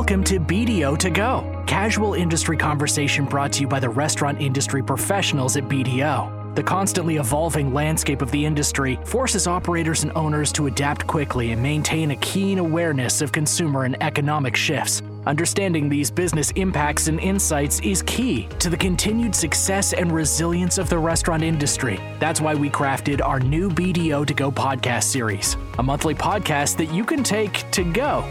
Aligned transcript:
Welcome 0.00 0.24
to 0.24 0.40
BDO 0.40 0.96
to 0.96 1.10
Go, 1.10 1.62
casual 1.66 2.14
industry 2.14 2.56
conversation 2.56 3.26
brought 3.26 3.52
to 3.52 3.60
you 3.60 3.68
by 3.68 3.78
the 3.78 3.90
restaurant 3.90 4.40
industry 4.40 4.82
professionals 4.82 5.58
at 5.58 5.64
BDO. 5.64 6.54
The 6.54 6.62
constantly 6.62 7.18
evolving 7.18 7.74
landscape 7.74 8.22
of 8.22 8.30
the 8.30 8.42
industry 8.42 8.98
forces 9.04 9.46
operators 9.46 10.02
and 10.02 10.10
owners 10.16 10.52
to 10.52 10.68
adapt 10.68 11.06
quickly 11.06 11.52
and 11.52 11.62
maintain 11.62 12.12
a 12.12 12.16
keen 12.16 12.58
awareness 12.58 13.20
of 13.20 13.30
consumer 13.30 13.84
and 13.84 14.02
economic 14.02 14.56
shifts. 14.56 15.02
Understanding 15.26 15.90
these 15.90 16.10
business 16.10 16.50
impacts 16.52 17.08
and 17.08 17.20
insights 17.20 17.78
is 17.80 18.00
key 18.00 18.48
to 18.58 18.70
the 18.70 18.78
continued 18.78 19.34
success 19.34 19.92
and 19.92 20.10
resilience 20.10 20.78
of 20.78 20.88
the 20.88 20.98
restaurant 20.98 21.42
industry. 21.42 22.00
That's 22.18 22.40
why 22.40 22.54
we 22.54 22.70
crafted 22.70 23.20
our 23.22 23.38
new 23.38 23.68
BDO 23.68 24.26
to 24.26 24.32
Go 24.32 24.50
podcast 24.50 25.04
series, 25.04 25.58
a 25.78 25.82
monthly 25.82 26.14
podcast 26.14 26.78
that 26.78 26.90
you 26.90 27.04
can 27.04 27.22
take 27.22 27.70
to 27.72 27.84
go. 27.84 28.24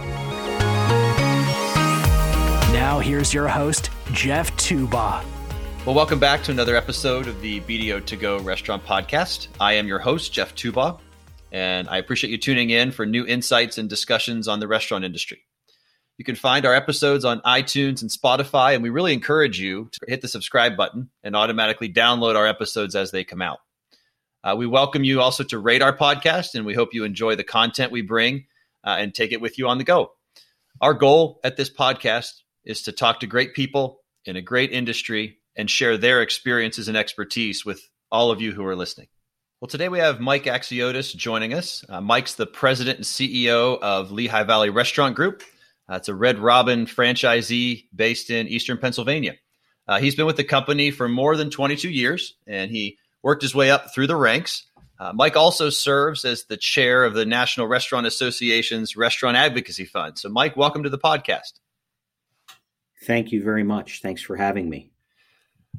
Now, 2.71 2.99
here's 2.99 3.33
your 3.33 3.47
host, 3.47 3.89
Jeff 4.11 4.55
Tuba. 4.55 5.25
Well, 5.87 5.95
welcome 5.95 6.19
back 6.19 6.43
to 6.43 6.51
another 6.51 6.75
episode 6.75 7.27
of 7.27 7.41
the 7.41 7.61
BDO 7.61 8.05
to 8.05 8.15
Go 8.15 8.39
Restaurant 8.41 8.85
Podcast. 8.85 9.47
I 9.59 9.73
am 9.73 9.87
your 9.87 9.97
host, 9.97 10.31
Jeff 10.31 10.53
Tuba, 10.53 10.99
and 11.51 11.89
I 11.89 11.97
appreciate 11.97 12.29
you 12.29 12.37
tuning 12.37 12.69
in 12.69 12.91
for 12.91 13.07
new 13.07 13.25
insights 13.25 13.79
and 13.79 13.89
discussions 13.89 14.47
on 14.47 14.59
the 14.59 14.67
restaurant 14.67 15.03
industry. 15.03 15.45
You 16.19 16.25
can 16.25 16.35
find 16.35 16.63
our 16.63 16.75
episodes 16.75 17.25
on 17.25 17.41
iTunes 17.41 18.03
and 18.03 18.11
Spotify, 18.11 18.75
and 18.75 18.83
we 18.83 18.91
really 18.91 19.13
encourage 19.13 19.59
you 19.59 19.89
to 19.91 19.99
hit 20.07 20.21
the 20.21 20.27
subscribe 20.27 20.77
button 20.77 21.09
and 21.23 21.35
automatically 21.35 21.91
download 21.91 22.35
our 22.35 22.45
episodes 22.45 22.95
as 22.95 23.09
they 23.09 23.23
come 23.23 23.41
out. 23.41 23.61
Uh, 24.43 24.53
we 24.55 24.67
welcome 24.67 25.03
you 25.03 25.21
also 25.21 25.43
to 25.45 25.57
rate 25.57 25.81
our 25.81 25.97
podcast, 25.97 26.53
and 26.53 26.67
we 26.67 26.75
hope 26.75 26.93
you 26.93 27.03
enjoy 27.03 27.35
the 27.35 27.43
content 27.43 27.91
we 27.91 28.03
bring 28.03 28.45
uh, 28.83 28.95
and 28.99 29.15
take 29.15 29.31
it 29.31 29.41
with 29.41 29.57
you 29.57 29.67
on 29.67 29.79
the 29.79 29.83
go. 29.83 30.11
Our 30.81 30.93
goal 30.93 31.39
at 31.43 31.57
this 31.57 31.71
podcast 31.71 32.43
is 32.65 32.83
to 32.83 32.91
talk 32.91 33.19
to 33.19 33.27
great 33.27 33.53
people 33.53 34.01
in 34.25 34.35
a 34.35 34.41
great 34.41 34.71
industry 34.71 35.37
and 35.55 35.69
share 35.69 35.97
their 35.97 36.21
experiences 36.21 36.87
and 36.87 36.97
expertise 36.97 37.65
with 37.65 37.81
all 38.11 38.31
of 38.31 38.41
you 38.41 38.51
who 38.51 38.65
are 38.65 38.75
listening. 38.75 39.07
Well, 39.61 39.67
today 39.67 39.89
we 39.89 39.99
have 39.99 40.21
Mike 40.21 40.45
Axiotis 40.45 41.13
joining 41.15 41.53
us. 41.53 41.83
Uh, 41.89 41.99
Mike's 41.99 42.35
the 42.35 42.45
president 42.45 42.99
and 42.99 43.05
CEO 43.05 43.77
of 43.81 44.11
Lehigh 44.11 44.43
Valley 44.43 44.69
Restaurant 44.69 45.15
Group. 45.15 45.43
Uh, 45.91 45.95
it's 45.95 46.07
a 46.07 46.15
Red 46.15 46.39
Robin 46.39 46.85
franchisee 46.85 47.87
based 47.93 48.29
in 48.29 48.47
Eastern 48.47 48.77
Pennsylvania. 48.77 49.35
Uh, 49.87 49.99
he's 49.99 50.15
been 50.15 50.27
with 50.27 50.37
the 50.37 50.43
company 50.43 50.91
for 50.91 51.09
more 51.09 51.35
than 51.35 51.49
22 51.49 51.89
years, 51.89 52.35
and 52.47 52.71
he 52.71 52.97
worked 53.23 53.41
his 53.41 53.55
way 53.55 53.69
up 53.69 53.93
through 53.93 54.07
the 54.07 54.15
ranks. 54.15 54.65
Uh, 54.99 55.11
Mike 55.13 55.35
also 55.35 55.69
serves 55.69 56.25
as 56.25 56.45
the 56.45 56.57
chair 56.57 57.03
of 57.03 57.13
the 57.13 57.25
National 57.25 57.67
Restaurant 57.67 58.05
Association's 58.05 58.95
Restaurant 58.95 59.35
Advocacy 59.35 59.85
Fund. 59.85 60.17
So, 60.19 60.29
Mike, 60.29 60.55
welcome 60.55 60.83
to 60.83 60.89
the 60.89 60.97
podcast. 60.97 61.59
Thank 63.03 63.31
you 63.31 63.43
very 63.43 63.63
much. 63.63 64.01
Thanks 64.01 64.21
for 64.21 64.35
having 64.35 64.69
me. 64.69 64.91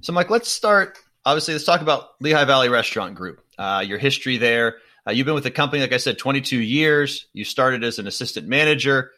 So, 0.00 0.12
Mike, 0.12 0.30
let's 0.30 0.48
start. 0.48 0.98
Obviously, 1.24 1.54
let's 1.54 1.64
talk 1.64 1.82
about 1.82 2.10
Lehigh 2.20 2.44
Valley 2.44 2.68
Restaurant 2.68 3.14
Group, 3.14 3.42
uh, 3.58 3.84
your 3.86 3.98
history 3.98 4.38
there. 4.38 4.78
Uh, 5.06 5.12
you've 5.12 5.26
been 5.26 5.34
with 5.34 5.44
the 5.44 5.50
company, 5.50 5.82
like 5.82 5.92
I 5.92 5.98
said, 5.98 6.18
22 6.18 6.58
years. 6.58 7.26
You 7.32 7.44
started 7.44 7.84
as 7.84 7.98
an 7.98 8.06
assistant 8.06 8.48
manager. 8.48 9.10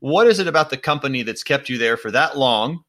What 0.00 0.26
is 0.26 0.38
it 0.38 0.48
about 0.48 0.70
the 0.70 0.76
company 0.76 1.22
that's 1.22 1.42
kept 1.42 1.68
you 1.68 1.78
there 1.78 1.96
for 1.96 2.10
that 2.10 2.36
long? 2.36 2.82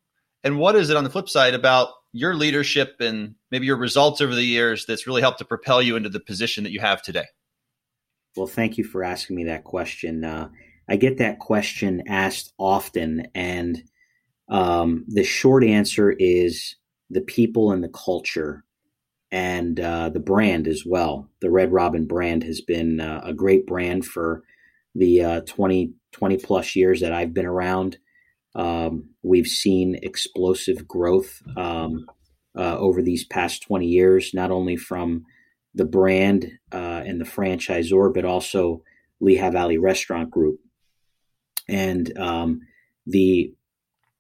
And 0.44 0.57
what 0.57 0.75
is 0.75 0.89
it 0.89 0.97
on 0.97 1.03
the 1.03 1.09
flip 1.09 1.29
side 1.29 1.53
about 1.53 1.89
your 2.11 2.33
leadership 2.33 2.95
and 3.00 3.35
maybe 3.52 3.66
your 3.66 3.77
results 3.77 4.22
over 4.22 4.33
the 4.33 4.44
years 4.44 4.85
that's 4.85 5.07
really 5.07 5.22
helped 5.22 5.39
to 5.39 5.45
propel 5.45 5.81
you 5.81 5.95
into 5.95 6.09
the 6.09 6.19
position 6.19 6.63
that 6.63 6.72
you 6.72 6.79
have 6.79 7.02
today? 7.02 7.25
Well, 8.35 8.47
thank 8.47 8.77
you 8.77 8.83
for 8.83 9.03
asking 9.03 9.35
me 9.35 9.45
that 9.45 9.63
question. 9.63 10.23
Uh, 10.23 10.50
I 10.88 10.97
get 10.97 11.17
that 11.17 11.39
question 11.39 12.03
asked 12.07 12.53
often, 12.57 13.27
and 13.33 13.83
um, 14.49 15.05
the 15.07 15.23
short 15.23 15.63
answer 15.63 16.11
is 16.11 16.75
the 17.09 17.21
people 17.21 17.71
and 17.71 17.83
the 17.83 17.89
culture 17.89 18.63
and 19.31 19.79
uh, 19.79 20.09
the 20.09 20.19
brand 20.19 20.67
as 20.67 20.83
well. 20.85 21.29
The 21.41 21.50
Red 21.50 21.72
Robin 21.72 22.06
brand 22.06 22.44
has 22.44 22.61
been 22.61 23.01
uh, 23.01 23.22
a 23.23 23.34
great 23.34 23.66
brand 23.66 24.05
for 24.05 24.44
the 24.94 25.23
uh, 25.23 25.41
20, 25.41 25.94
20 26.11 26.38
plus 26.38 26.75
years 26.75 27.01
that 27.01 27.11
I've 27.11 27.34
been 27.34 27.45
around. 27.45 27.97
Um, 28.53 29.09
we've 29.22 29.47
seen 29.47 30.00
explosive 30.01 30.88
growth 30.88 31.41
um, 31.57 32.05
uh, 32.57 32.78
over 32.78 33.01
these 33.01 33.25
past 33.25 33.63
20 33.63 33.85
years, 33.85 34.34
not 34.34 34.51
only 34.51 34.78
from 34.78 35.25
the 35.73 35.85
brand 35.85 36.50
uh, 36.72 37.03
and 37.05 37.19
the 37.19 37.25
franchisor, 37.25 38.13
but 38.13 38.23
also 38.23 38.81
Lehigh 39.19 39.50
Valley 39.50 39.78
Restaurant 39.78 40.31
Group. 40.31 40.59
And 41.67 42.17
um, 42.17 42.61
the 43.05 43.53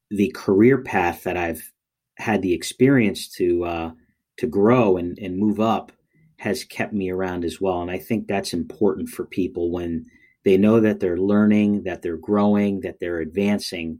the 0.09 0.31
career 0.35 0.79
path 0.79 1.23
that 1.23 1.37
I've 1.37 1.71
had 2.17 2.41
the 2.41 2.53
experience 2.53 3.29
to 3.33 3.65
uh, 3.65 3.91
to 4.37 4.47
grow 4.47 4.97
and, 4.97 5.17
and 5.19 5.37
move 5.37 5.59
up 5.59 5.91
has 6.37 6.63
kept 6.63 6.93
me 6.93 7.09
around 7.09 7.45
as 7.45 7.61
well. 7.61 7.81
And 7.81 7.89
I 7.89 7.97
think 7.97 8.27
that's 8.27 8.53
important 8.53 9.09
for 9.09 9.25
people 9.25 9.71
when 9.71 10.05
they 10.43 10.57
know 10.57 10.79
that 10.79 10.99
they're 10.99 11.17
learning, 11.17 11.83
that 11.83 12.01
they're 12.01 12.17
growing, 12.17 12.81
that 12.81 12.99
they're 12.99 13.19
advancing. 13.19 13.99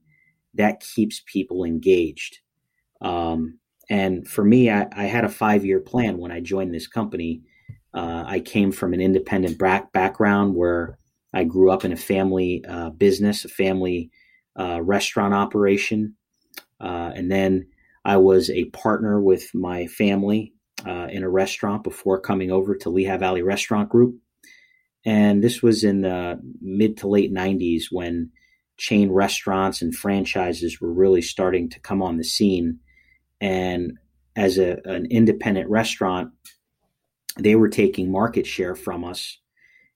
That 0.54 0.82
keeps 0.82 1.22
people 1.26 1.64
engaged. 1.64 2.40
Um, 3.02 3.60
and 3.90 4.28
for 4.28 4.44
me, 4.44 4.70
I, 4.70 4.88
I 4.92 5.06
had 5.06 5.26
a 5.26 5.30
five 5.30 5.66
year 5.66 5.80
plan 5.80 6.18
when 6.18 6.32
I 6.32 6.40
joined 6.40 6.74
this 6.74 6.88
company. 6.88 7.42
Uh, 7.94 8.24
I 8.28 8.40
came 8.42 8.72
from 8.72 8.94
an 8.94 9.02
independent 9.02 9.58
back 9.58 9.92
background 9.94 10.56
where 10.56 10.98
I 11.34 11.44
grew 11.46 11.72
up 11.72 11.86
in 11.86 11.94
a 11.94 11.98
family 11.98 12.64
uh, 12.68 12.90
business, 12.90 13.46
a 13.46 13.50
family 13.50 14.12
uh, 14.60 14.82
restaurant 14.82 15.34
operation. 15.34 16.16
Uh, 16.80 17.12
and 17.16 17.32
then 17.32 17.68
I 18.04 18.18
was 18.18 18.50
a 18.50 18.66
partner 18.66 19.20
with 19.20 19.54
my 19.54 19.88
family 19.88 20.54
uh, 20.86 21.08
in 21.10 21.24
a 21.24 21.30
restaurant 21.30 21.84
before 21.84 22.20
coming 22.20 22.52
over 22.52 22.76
to 22.76 22.90
Lehigh 22.90 23.18
Valley 23.18 23.42
Restaurant 23.42 23.90
Group. 23.90 24.16
And 25.06 25.44
this 25.44 25.62
was 25.62 25.84
in 25.84 26.02
the 26.02 26.40
mid 26.62 26.98
to 26.98 27.08
late 27.08 27.34
90s 27.34 27.86
when 27.92 28.32
chain 28.78 29.12
restaurants 29.12 29.82
and 29.82 29.96
franchises 29.96 30.82
were 30.82 30.92
really 30.92 31.22
starting 31.22 31.70
to 31.70 31.80
come 31.80 32.02
on 32.02 32.18
the 32.18 32.24
scene. 32.24 32.80
And 33.40 33.94
as 34.36 34.58
a, 34.58 34.78
an 34.86 35.08
independent 35.10 35.70
restaurant, 35.70 36.32
they 37.38 37.56
were 37.56 37.70
taking 37.70 38.12
market 38.12 38.46
share 38.46 38.76
from 38.76 39.04
us. 39.04 39.40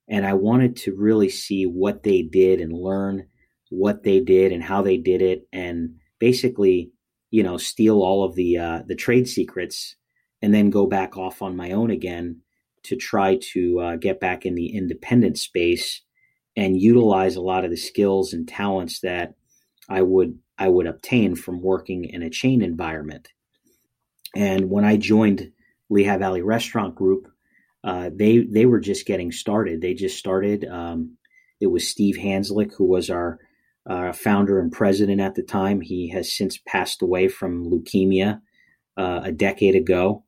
And 0.07 0.25
I 0.25 0.33
wanted 0.33 0.75
to 0.77 0.95
really 0.95 1.29
see 1.29 1.65
what 1.65 2.03
they 2.03 2.21
did 2.21 2.61
and 2.61 2.73
learn 2.73 3.27
what 3.69 4.03
they 4.03 4.19
did 4.19 4.51
and 4.51 4.63
how 4.63 4.81
they 4.81 4.97
did 4.97 5.21
it. 5.21 5.47
And 5.53 5.95
basically, 6.19 6.91
you 7.31 7.43
know, 7.43 7.57
steal 7.57 8.01
all 8.01 8.23
of 8.23 8.35
the 8.35 8.57
uh, 8.57 8.79
the 8.85 8.95
trade 8.95 9.27
secrets 9.27 9.95
and 10.41 10.53
then 10.53 10.69
go 10.69 10.87
back 10.87 11.17
off 11.17 11.41
on 11.41 11.55
my 11.55 11.71
own 11.71 11.91
again 11.91 12.41
to 12.83 12.95
try 12.95 13.37
to 13.53 13.79
uh, 13.79 13.95
get 13.95 14.19
back 14.19 14.45
in 14.45 14.55
the 14.55 14.75
independent 14.75 15.37
space 15.37 16.01
and 16.55 16.81
utilize 16.81 17.35
a 17.35 17.41
lot 17.41 17.63
of 17.63 17.71
the 17.71 17.77
skills 17.77 18.33
and 18.33 18.47
talents 18.47 19.01
that 19.01 19.35
I 19.87 20.01
would 20.01 20.39
I 20.57 20.67
would 20.67 20.87
obtain 20.87 21.35
from 21.35 21.61
working 21.61 22.05
in 22.05 22.21
a 22.21 22.29
chain 22.29 22.61
environment. 22.61 23.29
And 24.35 24.69
when 24.69 24.85
I 24.85 24.97
joined 24.97 25.51
Lehigh 25.89 26.17
Valley 26.17 26.41
Restaurant 26.41 26.95
Group, 26.95 27.31
uh, 27.83 28.09
they 28.13 28.39
they 28.39 28.65
were 28.65 28.79
just 28.79 29.05
getting 29.05 29.31
started. 29.31 29.81
They 29.81 29.93
just 29.93 30.17
started. 30.17 30.65
Um, 30.65 31.17
it 31.59 31.67
was 31.67 31.87
Steve 31.87 32.15
Hanslick 32.15 32.73
who 32.77 32.85
was 32.85 33.09
our 33.09 33.39
uh, 33.87 34.11
founder 34.11 34.59
and 34.59 34.71
president 34.71 35.21
at 35.21 35.35
the 35.35 35.43
time. 35.43 35.81
He 35.81 36.09
has 36.09 36.31
since 36.31 36.57
passed 36.67 37.01
away 37.01 37.27
from 37.27 37.65
leukemia 37.65 38.41
uh, 38.97 39.21
a 39.23 39.31
decade 39.31 39.75
ago. 39.75 40.23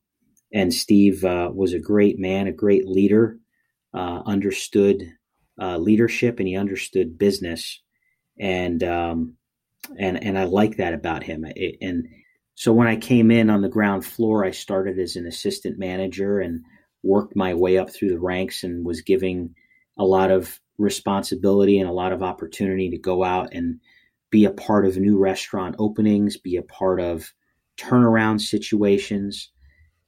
And 0.54 0.74
Steve 0.74 1.24
uh, 1.24 1.50
was 1.54 1.74
a 1.74 1.80
great 1.80 2.20
man, 2.20 2.48
a 2.48 2.52
great 2.52 2.88
leader, 2.88 3.38
uh, 3.94 4.22
understood 4.26 5.10
uh, 5.60 5.78
leadership, 5.78 6.40
and 6.40 6.48
he 6.48 6.58
understood 6.58 7.18
business. 7.18 7.82
And 8.40 8.84
um, 8.84 9.36
and 9.98 10.22
and 10.24 10.38
I 10.38 10.46
like 10.46 10.78
that 10.78 10.94
about 10.94 11.24
him. 11.24 11.46
It, 11.56 11.78
and 11.82 12.08
so 12.56 12.74
when 12.74 12.88
I 12.88 12.96
came 12.96 13.32
in 13.32 13.50
on 13.50 13.62
the 13.62 13.70
ground 13.70 14.06
floor, 14.06 14.46
I 14.46 14.52
started 14.52 15.00
as 15.00 15.16
an 15.16 15.26
assistant 15.26 15.80
manager 15.80 16.40
and 16.40 16.64
worked 17.04 17.36
my 17.36 17.54
way 17.54 17.78
up 17.78 17.90
through 17.90 18.10
the 18.10 18.20
ranks 18.20 18.64
and 18.64 18.86
was 18.86 19.02
giving 19.02 19.56
a 19.98 20.04
lot 20.04 20.32
of 20.32 20.60
responsibility 20.82 21.80
and 21.80 21.90
a 21.90 21.94
lot 21.94 22.12
of 22.12 22.24
opportunity 22.24 22.90
to 22.90 22.98
go 22.98 23.24
out 23.24 23.54
and 23.54 23.80
be 24.30 24.46
a 24.46 24.52
part 24.52 24.86
of 24.86 24.98
new 24.98 25.18
restaurant 25.18 25.76
openings, 25.78 26.38
be 26.38 26.56
a 26.56 26.62
part 26.62 27.00
of 27.00 27.34
turnaround 27.78 28.42
situations, 28.42 29.52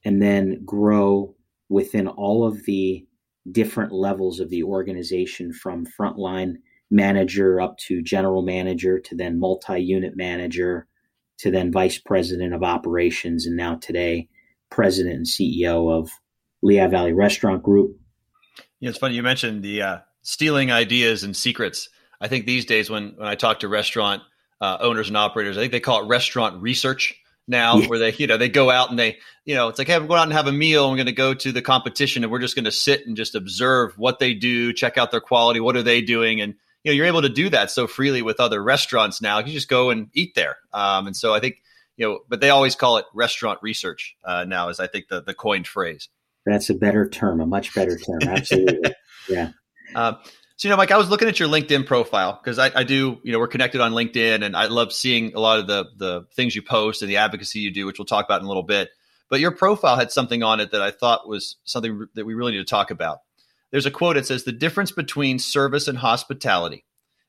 and 0.04 0.22
then 0.22 0.62
grow 0.64 1.34
within 1.68 2.08
all 2.08 2.46
of 2.46 2.64
the 2.64 3.06
different 3.50 3.92
levels 3.92 4.40
of 4.40 4.48
the 4.50 4.62
organization 4.62 5.52
from 5.52 5.86
frontline 5.86 6.54
manager 6.90 7.60
up 7.60 7.76
to 7.78 8.02
general 8.02 8.42
manager 8.42 8.98
to 8.98 9.14
then 9.14 9.38
multi 9.38 9.78
unit 9.78 10.16
manager 10.16 10.86
to 11.38 11.50
then 11.50 11.72
vice 11.72 11.98
president 11.98 12.54
of 12.54 12.62
operations 12.62 13.46
and 13.46 13.56
now 13.56 13.74
today 13.76 14.28
president 14.70 15.14
and 15.14 15.26
CEO 15.26 15.92
of 15.92 16.10
Lehigh 16.62 16.86
Valley 16.86 17.12
Restaurant 17.12 17.62
Group. 17.62 17.96
Yeah, 18.80 18.90
it's 18.90 18.98
funny 18.98 19.14
you 19.14 19.22
mentioned 19.22 19.62
the 19.62 19.82
uh, 19.82 19.98
stealing 20.24 20.72
ideas 20.72 21.22
and 21.22 21.36
secrets. 21.36 21.88
I 22.20 22.26
think 22.26 22.44
these 22.44 22.64
days 22.64 22.90
when 22.90 23.14
when 23.16 23.28
I 23.28 23.36
talk 23.36 23.60
to 23.60 23.68
restaurant 23.68 24.22
uh, 24.64 24.78
owners 24.80 25.08
and 25.08 25.16
operators. 25.16 25.56
I 25.56 25.60
think 25.60 25.72
they 25.72 25.80
call 25.80 26.02
it 26.02 26.06
restaurant 26.06 26.62
research 26.62 27.14
now, 27.46 27.76
yeah. 27.76 27.86
where 27.86 27.98
they 27.98 28.12
you 28.14 28.26
know 28.26 28.38
they 28.38 28.48
go 28.48 28.70
out 28.70 28.90
and 28.90 28.98
they 28.98 29.18
you 29.44 29.54
know 29.54 29.68
it's 29.68 29.78
like 29.78 29.88
hey, 29.88 29.98
we're 29.98 30.06
going 30.06 30.20
out 30.20 30.24
and 30.24 30.32
have 30.32 30.46
a 30.46 30.52
meal. 30.52 30.90
we're 30.90 30.96
going 30.96 31.06
to 31.06 31.12
go 31.12 31.34
to 31.34 31.52
the 31.52 31.62
competition, 31.62 32.24
and 32.24 32.32
we're 32.32 32.40
just 32.40 32.54
going 32.54 32.64
to 32.64 32.72
sit 32.72 33.06
and 33.06 33.16
just 33.16 33.34
observe 33.34 33.98
what 33.98 34.18
they 34.18 34.34
do, 34.34 34.72
check 34.72 34.96
out 34.96 35.10
their 35.10 35.20
quality, 35.20 35.60
what 35.60 35.76
are 35.76 35.82
they 35.82 36.00
doing, 36.00 36.40
and 36.40 36.54
you 36.82 36.90
know 36.90 36.96
you're 36.96 37.06
able 37.06 37.22
to 37.22 37.28
do 37.28 37.50
that 37.50 37.70
so 37.70 37.86
freely 37.86 38.22
with 38.22 38.40
other 38.40 38.62
restaurants 38.62 39.20
now. 39.20 39.38
You 39.38 39.52
just 39.52 39.68
go 39.68 39.90
and 39.90 40.08
eat 40.14 40.34
there, 40.34 40.56
um, 40.72 41.06
and 41.06 41.16
so 41.16 41.34
I 41.34 41.40
think 41.40 41.56
you 41.96 42.06
know, 42.06 42.20
but 42.28 42.40
they 42.40 42.50
always 42.50 42.74
call 42.74 42.96
it 42.96 43.04
restaurant 43.14 43.58
research 43.62 44.16
uh, 44.24 44.44
now, 44.44 44.70
is 44.70 44.80
I 44.80 44.86
think 44.86 45.08
the 45.08 45.20
the 45.20 45.34
coined 45.34 45.66
phrase. 45.66 46.08
That's 46.46 46.70
a 46.70 46.74
better 46.74 47.08
term, 47.08 47.40
a 47.40 47.46
much 47.46 47.74
better 47.74 47.98
term. 47.98 48.20
Absolutely, 48.22 48.94
yeah. 49.28 49.50
Uh, 49.94 50.14
so, 50.56 50.68
you 50.68 50.70
know, 50.70 50.76
Mike, 50.76 50.92
I 50.92 50.96
was 50.96 51.10
looking 51.10 51.28
at 51.28 51.40
your 51.40 51.48
LinkedIn 51.48 51.84
profile 51.84 52.38
because 52.40 52.58
I, 52.58 52.70
I, 52.74 52.84
do, 52.84 53.18
you 53.24 53.32
know, 53.32 53.40
we're 53.40 53.48
connected 53.48 53.80
on 53.80 53.92
LinkedIn 53.92 54.44
and 54.44 54.56
I 54.56 54.66
love 54.66 54.92
seeing 54.92 55.34
a 55.34 55.40
lot 55.40 55.58
of 55.58 55.66
the 55.66 55.86
the 55.96 56.26
things 56.36 56.54
you 56.54 56.62
post 56.62 57.02
and 57.02 57.10
the 57.10 57.16
advocacy 57.16 57.58
you 57.58 57.72
do, 57.72 57.86
which 57.86 57.98
we'll 57.98 58.06
talk 58.06 58.24
about 58.24 58.40
in 58.40 58.44
a 58.44 58.48
little 58.48 58.62
bit. 58.62 58.90
But 59.30 59.40
your 59.40 59.50
profile 59.50 59.96
had 59.96 60.12
something 60.12 60.42
on 60.42 60.60
it 60.60 60.70
that 60.70 60.82
I 60.82 60.92
thought 60.92 61.28
was 61.28 61.56
something 61.64 62.06
that 62.14 62.24
we 62.24 62.34
really 62.34 62.52
need 62.52 62.58
to 62.58 62.64
talk 62.64 62.90
about. 62.90 63.18
There's 63.72 63.86
a 63.86 63.90
quote 63.90 64.14
that 64.14 64.26
says 64.26 64.44
the 64.44 64.52
difference 64.52 64.92
between 64.92 65.40
service 65.40 65.88
and 65.88 65.98
hospitality 65.98 66.84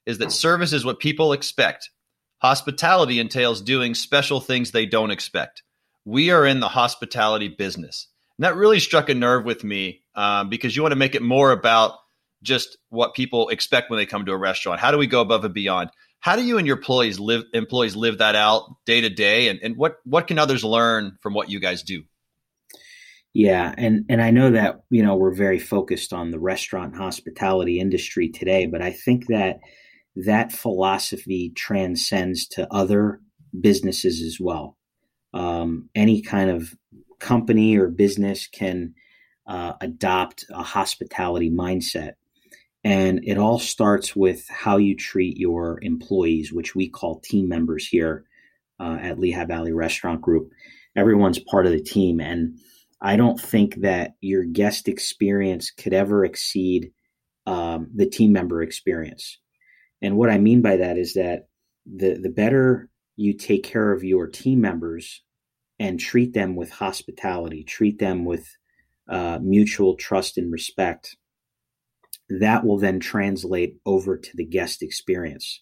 is 0.06 0.20
that 0.20 0.32
service 0.32 0.74
is 0.74 0.86
what 0.86 1.00
people 1.00 1.34
expect. 1.34 1.90
Hospitality 2.40 3.20
entails 3.20 3.62
doing 3.62 3.96
special 3.96 4.40
things 4.40 4.70
they 4.70 4.86
don't 4.86 5.10
expect. 5.10 5.64
We 6.04 6.30
are 6.30 6.46
in 6.46 6.60
the 6.60 6.68
hospitality 6.68 7.48
business. 7.48 8.08
And 8.38 8.46
that 8.46 8.56
really 8.56 8.80
struck 8.80 9.10
a 9.10 9.16
nerve 9.16 9.46
with 9.46 9.64
me 9.64 10.02
um, 10.14 10.50
because 10.50 10.76
you 10.76 10.84
want 10.84 10.92
to 10.92 10.98
make 10.98 11.16
it 11.16 11.24
more 11.24 11.52
about 11.52 11.94
just 12.46 12.78
what 12.90 13.14
people 13.14 13.50
expect 13.50 13.90
when 13.90 13.98
they 13.98 14.06
come 14.06 14.26
to 14.26 14.32
a 14.32 14.38
restaurant. 14.38 14.80
How 14.80 14.92
do 14.92 14.98
we 14.98 15.08
go 15.08 15.22
above 15.22 15.44
and 15.44 15.54
beyond? 15.54 15.90
How 16.20 16.36
do 16.36 16.44
you 16.44 16.58
and 16.58 16.66
your 16.66 16.78
employees 16.78 17.20
live 17.20 17.44
employees 17.54 17.96
live 17.96 18.20
that 18.20 18.36
out 18.36 18.64
day 18.86 19.02
to 19.02 19.10
day 19.10 19.50
and, 19.50 19.60
and 19.62 19.78
what 19.78 19.98
what 20.06 20.28
can 20.28 20.40
others 20.40 20.64
learn 20.64 21.18
from 21.22 21.34
what 21.34 21.50
you 21.50 21.60
guys 21.60 21.84
do? 21.84 22.04
Yeah, 23.34 23.74
and 23.78 24.06
and 24.08 24.22
I 24.22 24.32
know 24.32 24.52
that 24.52 24.82
you 24.90 25.04
know 25.04 25.16
we're 25.16 25.36
very 25.36 25.60
focused 25.60 26.14
on 26.14 26.32
the 26.32 26.40
restaurant 26.40 26.96
hospitality 26.96 27.80
industry 27.80 28.30
today, 28.30 28.66
but 28.66 28.82
I 28.82 28.92
think 28.92 29.28
that 29.28 29.60
that 30.16 30.54
philosophy 30.54 31.52
transcends 31.54 32.48
to 32.48 32.74
other 32.74 33.20
businesses 33.60 34.22
as 34.22 34.40
well. 34.40 34.78
Um, 35.34 35.90
any 35.94 36.22
kind 36.22 36.50
of 36.50 36.74
company 37.20 37.78
or 37.78 37.90
business 37.90 38.48
can 38.48 38.94
uh, 39.48 39.74
adopt 39.82 40.46
a 40.50 40.64
hospitality 40.64 41.52
mindset. 41.52 42.14
And 42.86 43.22
it 43.24 43.40
all 43.40 43.58
starts 43.58 44.16
with 44.16 44.48
how 44.48 44.78
you 44.78 44.96
treat 44.96 45.38
your 45.38 45.80
employees, 45.82 46.54
which 46.54 46.76
we 46.76 46.88
call 46.88 47.20
team 47.20 47.50
members 47.50 47.88
here 47.88 48.26
uh, 48.80 49.00
at 49.02 49.20
Lehigh 49.20 49.46
Valley 49.46 49.74
Restaurant 49.74 50.22
Group. 50.22 50.52
Everyone's 50.96 51.40
part 51.40 51.66
of 51.66 51.72
the 51.72 51.82
team. 51.82 52.20
And 52.20 52.60
I 53.02 53.16
don't 53.16 53.42
think 53.42 53.78
that 53.78 54.14
your 54.22 54.44
guest 54.44 54.88
experience 54.88 55.72
could 55.72 55.94
ever 55.94 56.24
exceed 56.24 56.92
um, 57.48 57.88
the 57.94 58.06
team 58.06 58.32
member 58.32 58.62
experience. 58.62 59.40
And 60.04 60.16
what 60.16 60.30
I 60.30 60.38
mean 60.38 60.62
by 60.62 60.78
that 60.78 61.00
is 61.00 61.16
that 61.16 61.48
the, 61.88 62.20
the 62.22 62.30
better 62.30 62.88
you 63.16 63.34
take 63.34 63.64
care 63.64 63.94
of 63.94 64.04
your 64.04 64.28
team 64.28 64.62
members 64.62 65.24
and 65.80 66.00
treat 66.00 66.34
them 66.34 66.56
with 66.56 66.70
hospitality, 66.70 67.64
treat 67.64 67.98
them 67.98 68.26
with 68.26 68.48
uh, 69.10 69.40
mutual 69.42 69.96
trust 69.96 70.38
and 70.38 70.52
respect, 70.52 71.18
that 72.30 72.66
will 72.66 72.78
then 72.78 73.00
translate 73.00 73.78
over 73.86 74.18
to 74.18 74.30
the 74.36 74.46
guest 74.46 74.82
experience. 74.82 75.62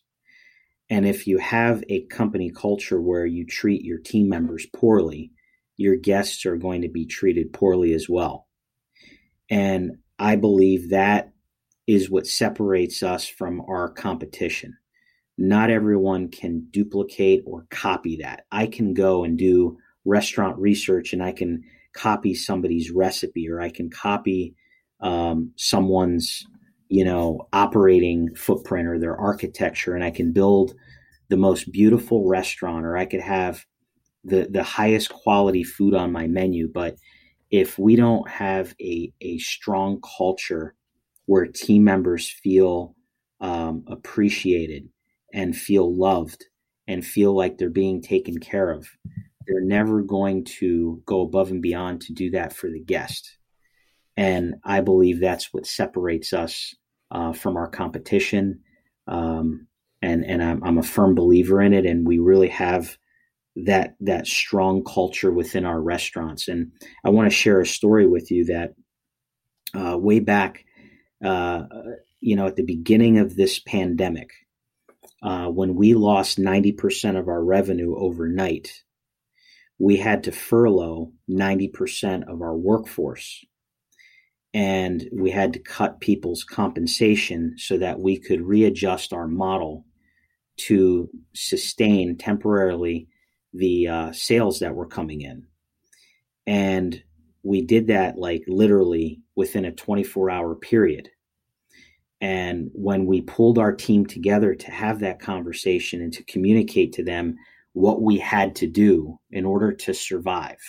And 0.89 1.07
if 1.07 1.27
you 1.27 1.37
have 1.37 1.83
a 1.89 2.05
company 2.05 2.51
culture 2.51 3.01
where 3.01 3.25
you 3.25 3.45
treat 3.45 3.83
your 3.83 3.99
team 3.99 4.29
members 4.29 4.65
poorly, 4.73 5.31
your 5.75 5.95
guests 5.95 6.45
are 6.45 6.57
going 6.57 6.83
to 6.83 6.89
be 6.89 7.05
treated 7.05 7.53
poorly 7.53 7.93
as 7.93 8.07
well. 8.07 8.47
And 9.49 9.97
I 10.19 10.35
believe 10.35 10.89
that 10.89 11.33
is 11.87 12.09
what 12.09 12.27
separates 12.27 13.03
us 13.03 13.27
from 13.27 13.61
our 13.67 13.89
competition. 13.89 14.77
Not 15.37 15.69
everyone 15.69 16.29
can 16.29 16.67
duplicate 16.69 17.43
or 17.45 17.65
copy 17.69 18.17
that. 18.17 18.45
I 18.51 18.67
can 18.67 18.93
go 18.93 19.23
and 19.23 19.37
do 19.37 19.77
restaurant 20.05 20.57
research 20.59 21.13
and 21.13 21.23
I 21.23 21.31
can 21.31 21.63
copy 21.93 22.35
somebody's 22.35 22.91
recipe 22.91 23.49
or 23.49 23.59
I 23.59 23.69
can 23.69 23.89
copy 23.89 24.55
um, 24.99 25.51
someone's 25.55 26.45
you 26.89 27.05
know, 27.05 27.47
operating 27.53 28.33
footprint 28.35 28.87
or 28.87 28.99
their 28.99 29.15
architecture, 29.15 29.95
and 29.95 30.03
I 30.03 30.11
can 30.11 30.31
build 30.33 30.73
the 31.29 31.37
most 31.37 31.71
beautiful 31.71 32.27
restaurant, 32.27 32.85
or 32.85 32.97
I 32.97 33.05
could 33.05 33.21
have 33.21 33.65
the 34.23 34.47
the 34.49 34.63
highest 34.63 35.09
quality 35.09 35.63
food 35.63 35.93
on 35.93 36.11
my 36.11 36.27
menu. 36.27 36.69
But 36.71 36.95
if 37.51 37.77
we 37.77 37.95
don't 37.95 38.29
have 38.29 38.75
a 38.81 39.13
a 39.21 39.37
strong 39.39 40.01
culture 40.17 40.75
where 41.25 41.45
team 41.45 41.83
members 41.83 42.29
feel 42.29 42.95
um, 43.39 43.83
appreciated 43.87 44.89
and 45.33 45.55
feel 45.55 45.95
loved 45.95 46.45
and 46.87 47.05
feel 47.05 47.35
like 47.35 47.57
they're 47.57 47.69
being 47.69 48.01
taken 48.01 48.39
care 48.39 48.71
of, 48.71 48.87
they're 49.47 49.61
never 49.61 50.01
going 50.01 50.45
to 50.45 51.01
go 51.05 51.21
above 51.21 51.51
and 51.51 51.61
beyond 51.61 52.01
to 52.01 52.13
do 52.13 52.29
that 52.31 52.53
for 52.53 52.69
the 52.69 52.79
guest. 52.79 53.37
And 54.15 54.55
I 54.63 54.81
believe 54.81 55.19
that's 55.19 55.53
what 55.53 55.65
separates 55.65 56.33
us 56.33 56.75
uh, 57.11 57.33
from 57.33 57.57
our 57.57 57.67
competition. 57.67 58.61
Um, 59.07 59.67
and 60.01 60.25
and 60.25 60.43
I'm, 60.43 60.63
I'm, 60.63 60.77
a 60.77 60.83
firm 60.83 61.15
believer 61.15 61.61
in 61.61 61.73
it. 61.73 61.85
And 61.85 62.05
we 62.05 62.19
really 62.19 62.49
have 62.49 62.97
that 63.55 63.95
that 64.01 64.27
strong 64.27 64.83
culture 64.83 65.31
within 65.31 65.65
our 65.65 65.81
restaurants. 65.81 66.47
And 66.47 66.71
I 67.05 67.09
want 67.09 67.29
to 67.29 67.35
share 67.35 67.59
a 67.59 67.65
story 67.65 68.07
with 68.07 68.31
you 68.31 68.45
that 68.45 68.73
uh, 69.75 69.97
way 69.97 70.19
back, 70.19 70.65
uh, 71.23 71.63
you 72.19 72.35
know, 72.35 72.47
at 72.47 72.55
the 72.55 72.63
beginning 72.63 73.17
of 73.17 73.35
this 73.35 73.59
pandemic, 73.59 74.31
uh, 75.21 75.47
when 75.47 75.75
we 75.75 75.93
lost 75.93 76.37
90% 76.37 77.17
of 77.17 77.27
our 77.27 77.43
revenue 77.43 77.95
overnight, 77.95 78.83
we 79.79 79.97
had 79.97 80.23
to 80.23 80.31
furlough 80.31 81.11
90% 81.29 82.29
of 82.29 82.41
our 82.41 82.55
workforce 82.55 83.45
and 84.53 85.07
we 85.11 85.31
had 85.31 85.53
to 85.53 85.59
cut 85.59 85.99
people's 85.99 86.43
compensation 86.43 87.55
so 87.57 87.77
that 87.77 87.99
we 87.99 88.17
could 88.17 88.41
readjust 88.41 89.13
our 89.13 89.27
model 89.27 89.85
to 90.55 91.09
sustain 91.33 92.15
temporarily 92.17 93.07
the 93.53 93.87
uh, 93.87 94.11
sales 94.11 94.59
that 94.59 94.75
were 94.75 94.85
coming 94.85 95.21
in. 95.21 95.45
And 96.45 97.01
we 97.43 97.61
did 97.61 97.87
that 97.87 98.17
like 98.17 98.43
literally 98.47 99.21
within 99.35 99.65
a 99.65 99.71
24 99.71 100.29
hour 100.29 100.55
period. 100.55 101.09
And 102.21 102.69
when 102.73 103.05
we 103.05 103.21
pulled 103.21 103.57
our 103.57 103.73
team 103.73 104.05
together 104.05 104.55
to 104.55 104.71
have 104.71 104.99
that 104.99 105.19
conversation 105.19 106.01
and 106.01 106.13
to 106.13 106.23
communicate 106.23 106.93
to 106.93 107.03
them 107.03 107.35
what 107.73 108.01
we 108.01 108.17
had 108.17 108.55
to 108.57 108.67
do 108.67 109.19
in 109.31 109.45
order 109.45 109.73
to 109.73 109.93
survive 109.93 110.59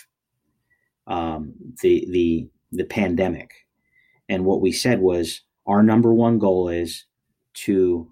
um, 1.07 1.53
the 1.83 2.07
the 2.11 2.49
the 2.73 2.85
pandemic, 2.85 3.53
and 4.29 4.45
what 4.45 4.61
we 4.61 4.73
said 4.73 5.01
was 5.01 5.43
our 5.67 5.83
number 5.83 6.13
one 6.13 6.39
goal 6.39 6.69
is 6.69 7.05
to 7.55 8.11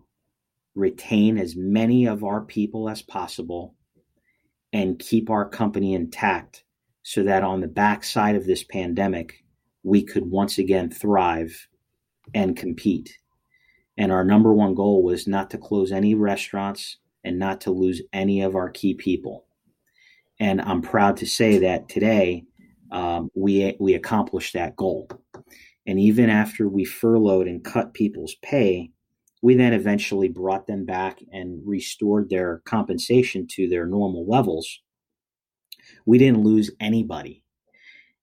retain 0.75 1.39
as 1.39 1.57
many 1.57 2.07
of 2.07 2.25
our 2.25 2.41
people 2.41 2.89
as 2.89 3.03
possible 3.03 3.75
and 4.73 4.99
keep 4.99 5.29
our 5.29 5.49
company 5.49 5.95
intact 5.95 6.65
so 7.03 7.23
that 7.25 7.43
on 7.43 7.61
the 7.61 7.69
backside 7.69 8.37
of 8.37 8.47
this 8.47 8.65
pandemic, 8.65 9.45
we 9.83 10.03
could 10.03 10.31
once 10.31 10.59
again 10.59 10.91
thrive 10.91 11.69
and 12.35 12.57
compete. 12.57 13.19
And 13.99 14.11
our 14.11 14.25
number 14.25 14.53
one 14.55 14.75
goal 14.75 15.03
was 15.03 15.27
not 15.27 15.51
to 15.51 15.59
close 15.59 15.93
any 15.93 16.15
restaurants 16.15 16.99
and 17.25 17.39
not 17.39 17.61
to 17.63 17.71
lose 17.71 18.01
any 18.13 18.43
of 18.43 18.57
our 18.57 18.71
key 18.71 18.95
people. 18.95 19.45
And 20.41 20.61
I'm 20.61 20.81
proud 20.81 21.19
to 21.19 21.27
say 21.27 21.59
that 21.59 21.89
today 21.89 22.45
um, 22.91 23.31
we 23.35 23.77
we 23.79 23.95
accomplished 23.95 24.55
that 24.55 24.77
goal. 24.77 25.09
And 25.87 25.99
even 25.99 26.31
after 26.31 26.69
we 26.69 26.85
furloughed 26.85 27.49
and 27.49 27.65
cut 27.65 27.95
people's 27.95 28.37
pay, 28.43 28.91
we 29.43 29.57
then 29.57 29.73
eventually 29.73 30.29
brought 30.29 30.67
them 30.67 30.85
back 30.85 31.21
and 31.33 31.61
restored 31.67 32.31
their 32.31 32.63
compensation 32.65 33.47
to 33.49 33.69
their 33.69 33.87
normal 33.87 34.27
levels. 34.27 34.81
We 36.07 36.19
didn't 36.19 36.45
lose 36.45 36.71
anybody. 36.81 37.43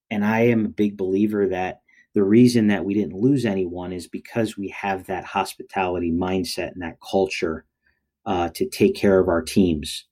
And 0.10 0.26
I 0.26 0.42
am 0.48 0.66
a 0.66 0.70
big 0.70 0.98
believer 0.98 1.48
that 1.50 1.82
the 2.16 2.24
reason 2.24 2.68
that 2.68 2.86
we 2.86 2.94
didn't 2.94 3.14
lose 3.14 3.46
anyone 3.46 3.94
is 3.94 4.08
because 4.08 4.58
we 4.58 4.70
have 4.70 5.06
that 5.06 5.26
hospitality 5.26 6.12
mindset 6.12 6.72
and 6.72 6.82
that 6.82 6.98
culture 7.08 7.66
uh, 8.26 8.50
to 8.56 8.68
take 8.68 8.96
care 8.96 9.20
of 9.20 9.28
our 9.28 9.42
teams. 9.42 10.06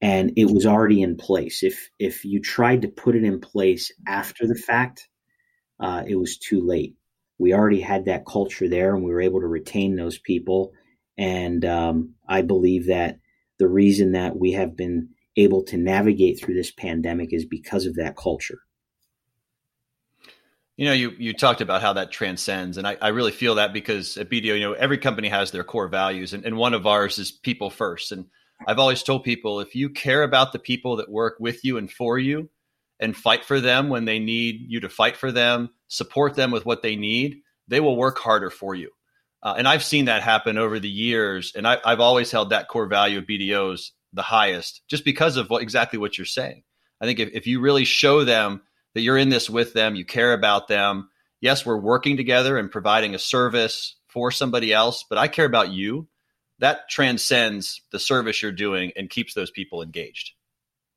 And 0.00 0.32
it 0.36 0.50
was 0.50 0.66
already 0.66 1.02
in 1.02 1.16
place. 1.16 1.62
If 1.62 1.88
if 1.98 2.24
you 2.24 2.40
tried 2.40 2.82
to 2.82 2.88
put 2.88 3.16
it 3.16 3.24
in 3.24 3.40
place 3.40 3.90
after 4.06 4.46
the 4.46 4.54
fact, 4.54 5.08
uh, 5.82 6.04
it 6.06 6.16
was 6.16 6.38
too 6.38 6.60
late. 6.64 6.94
We 7.38 7.52
already 7.52 7.80
had 7.80 8.04
that 8.04 8.24
culture 8.24 8.68
there, 8.68 8.94
and 8.94 9.04
we 9.04 9.10
were 9.10 9.20
able 9.20 9.40
to 9.40 9.48
retain 9.48 9.96
those 9.96 10.16
people. 10.16 10.72
And 11.18 11.64
um, 11.64 12.14
I 12.26 12.42
believe 12.42 12.86
that 12.86 13.18
the 13.58 13.68
reason 13.68 14.12
that 14.12 14.36
we 14.36 14.52
have 14.52 14.76
been 14.76 15.10
able 15.36 15.64
to 15.64 15.76
navigate 15.76 16.40
through 16.40 16.54
this 16.54 16.70
pandemic 16.70 17.32
is 17.32 17.44
because 17.44 17.86
of 17.86 17.96
that 17.96 18.16
culture. 18.16 18.60
You 20.76 20.86
know, 20.86 20.92
you 20.92 21.10
you 21.18 21.32
talked 21.32 21.60
about 21.60 21.82
how 21.82 21.94
that 21.94 22.12
transcends, 22.12 22.78
and 22.78 22.86
I, 22.86 22.96
I 23.00 23.08
really 23.08 23.32
feel 23.32 23.56
that 23.56 23.72
because 23.72 24.16
at 24.16 24.30
BDO, 24.30 24.54
you 24.54 24.60
know, 24.60 24.72
every 24.72 24.98
company 24.98 25.28
has 25.28 25.50
their 25.50 25.64
core 25.64 25.88
values, 25.88 26.32
and, 26.32 26.44
and 26.44 26.56
one 26.56 26.74
of 26.74 26.86
ours 26.86 27.18
is 27.18 27.30
people 27.30 27.70
first. 27.70 28.12
And 28.12 28.26
I've 28.66 28.78
always 28.78 29.02
told 29.02 29.24
people 29.24 29.60
if 29.60 29.74
you 29.74 29.90
care 29.90 30.22
about 30.22 30.52
the 30.52 30.58
people 30.58 30.96
that 30.96 31.10
work 31.10 31.36
with 31.40 31.64
you 31.64 31.76
and 31.76 31.90
for 31.90 32.18
you, 32.18 32.48
and 33.02 33.16
fight 33.16 33.44
for 33.44 33.60
them 33.60 33.88
when 33.88 34.04
they 34.06 34.18
need 34.18 34.64
you 34.68 34.80
to 34.80 34.88
fight 34.88 35.16
for 35.16 35.32
them, 35.32 35.70
support 35.88 36.34
them 36.34 36.50
with 36.50 36.64
what 36.64 36.82
they 36.82 36.96
need, 36.96 37.42
they 37.68 37.80
will 37.80 37.96
work 37.96 38.18
harder 38.18 38.48
for 38.48 38.74
you. 38.74 38.90
Uh, 39.42 39.54
and 39.58 39.66
I've 39.66 39.82
seen 39.82 40.04
that 40.04 40.22
happen 40.22 40.56
over 40.56 40.78
the 40.78 40.88
years, 40.88 41.52
and 41.56 41.66
I, 41.66 41.78
have 41.84 42.00
always 42.00 42.30
held 42.30 42.50
that 42.50 42.68
core 42.68 42.86
value 42.86 43.18
of 43.18 43.26
BDOs 43.26 43.90
the 44.12 44.22
highest, 44.22 44.82
just 44.88 45.04
because 45.04 45.36
of 45.36 45.50
what 45.50 45.62
exactly 45.62 45.98
what 45.98 46.16
you're 46.16 46.24
saying. 46.24 46.62
I 47.00 47.06
think 47.06 47.18
if, 47.18 47.30
if 47.32 47.46
you 47.46 47.60
really 47.60 47.84
show 47.84 48.24
them 48.24 48.62
that 48.94 49.00
you're 49.00 49.18
in 49.18 49.30
this 49.30 49.50
with 49.50 49.72
them, 49.72 49.96
you 49.96 50.04
care 50.04 50.32
about 50.32 50.68
them. 50.68 51.08
Yes, 51.40 51.66
we're 51.66 51.78
working 51.78 52.16
together 52.16 52.56
and 52.56 52.70
providing 52.70 53.14
a 53.14 53.18
service 53.18 53.96
for 54.06 54.30
somebody 54.30 54.72
else, 54.72 55.04
but 55.08 55.18
I 55.18 55.26
care 55.26 55.46
about 55.46 55.70
you. 55.70 56.06
That 56.60 56.88
transcends 56.88 57.80
the 57.90 57.98
service 57.98 58.40
you're 58.40 58.52
doing 58.52 58.92
and 58.94 59.10
keeps 59.10 59.34
those 59.34 59.50
people 59.50 59.82
engaged. 59.82 60.32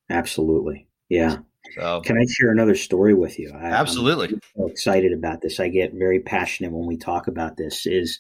Absolutely. 0.09 0.87
Yeah. 1.09 1.37
So, 1.73 2.01
Can 2.01 2.17
I 2.17 2.25
share 2.29 2.51
another 2.51 2.75
story 2.75 3.13
with 3.13 3.39
you? 3.39 3.51
I, 3.53 3.65
absolutely. 3.65 4.39
so 4.55 4.67
excited 4.67 5.13
about 5.13 5.41
this. 5.41 5.59
I 5.59 5.69
get 5.69 5.93
very 5.93 6.19
passionate 6.19 6.71
when 6.71 6.85
we 6.85 6.97
talk 6.97 7.27
about 7.27 7.57
this. 7.57 7.85
Is 7.85 8.19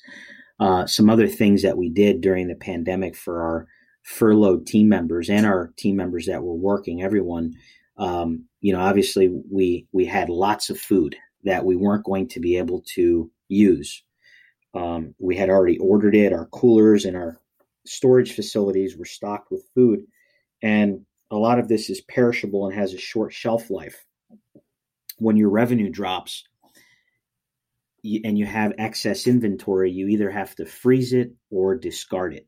uh, 0.59 0.85
some 0.85 1.09
other 1.09 1.27
things 1.27 1.61
that 1.61 1.77
we 1.77 1.89
did 1.89 2.21
during 2.21 2.47
the 2.47 2.55
pandemic 2.55 3.15
for 3.15 3.41
our 3.41 3.67
furloughed 4.03 4.67
team 4.67 4.89
members 4.89 5.29
and 5.29 5.45
our 5.45 5.73
team 5.77 5.95
members 5.95 6.25
that 6.27 6.43
were 6.43 6.55
working. 6.55 7.01
Everyone 7.01 7.55
um, 7.97 8.45
you 8.61 8.73
know, 8.73 8.81
obviously 8.81 9.29
we 9.51 9.87
we 9.91 10.05
had 10.05 10.29
lots 10.29 10.69
of 10.69 10.79
food 10.79 11.15
that 11.43 11.65
we 11.65 11.75
weren't 11.75 12.03
going 12.03 12.27
to 12.29 12.39
be 12.39 12.57
able 12.57 12.83
to 12.95 13.31
use. 13.47 14.03
Um, 14.73 15.15
we 15.19 15.35
had 15.37 15.49
already 15.49 15.77
ordered 15.77 16.15
it. 16.15 16.33
Our 16.33 16.47
coolers 16.47 17.05
and 17.05 17.15
our 17.15 17.39
storage 17.85 18.33
facilities 18.33 18.97
were 18.97 19.05
stocked 19.05 19.51
with 19.51 19.63
food, 19.73 20.01
and 20.61 21.05
a 21.31 21.37
lot 21.37 21.59
of 21.59 21.67
this 21.67 21.89
is 21.89 22.01
perishable 22.01 22.67
and 22.67 22.75
has 22.75 22.93
a 22.93 22.99
short 22.99 23.33
shelf 23.33 23.69
life. 23.69 24.05
When 25.17 25.37
your 25.37 25.49
revenue 25.49 25.89
drops 25.89 26.43
and 28.03 28.37
you 28.37 28.45
have 28.45 28.73
excess 28.77 29.27
inventory, 29.27 29.91
you 29.91 30.07
either 30.07 30.29
have 30.29 30.55
to 30.55 30.65
freeze 30.65 31.13
it 31.13 31.33
or 31.49 31.75
discard 31.75 32.33
it 32.33 32.47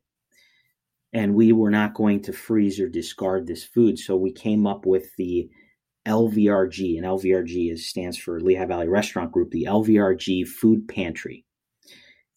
and 1.12 1.34
we 1.34 1.52
were 1.52 1.70
not 1.70 1.94
going 1.94 2.22
to 2.22 2.32
freeze 2.32 2.80
or 2.80 2.88
discard 2.88 3.46
this 3.46 3.64
food. 3.64 3.98
So 3.98 4.16
we 4.16 4.32
came 4.32 4.66
up 4.66 4.84
with 4.84 5.14
the 5.16 5.48
LVRG, 6.06 6.96
and 6.96 7.06
LVRG 7.06 7.72
is, 7.72 7.88
stands 7.88 8.18
for 8.18 8.40
Lehigh 8.40 8.66
Valley 8.66 8.88
Restaurant 8.88 9.32
Group, 9.32 9.50
the 9.50 9.66
LVRG 9.68 10.46
Food 10.46 10.88
Pantry. 10.88 11.44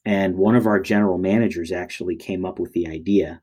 And 0.06 0.36
one 0.36 0.56
of 0.56 0.68
our 0.68 0.80
general 0.80 1.18
managers 1.18 1.72
actually 1.72 2.16
came 2.16 2.46
up 2.46 2.60
with 2.60 2.74
the 2.74 2.88
idea 2.88 3.42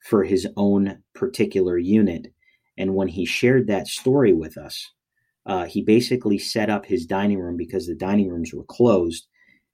for 0.00 0.24
his 0.24 0.46
own 0.56 1.02
particular 1.14 1.76
unit. 1.76 2.32
And 2.78 2.94
when 2.94 3.08
he 3.08 3.26
shared 3.26 3.66
that 3.66 3.88
story 3.88 4.32
with 4.32 4.56
us, 4.56 4.90
uh, 5.44 5.66
he 5.66 5.82
basically 5.82 6.38
set 6.38 6.70
up 6.70 6.86
his 6.86 7.04
dining 7.04 7.38
room 7.38 7.58
because 7.58 7.86
the 7.86 7.94
dining 7.94 8.30
rooms 8.30 8.54
were 8.54 8.64
closed. 8.64 9.26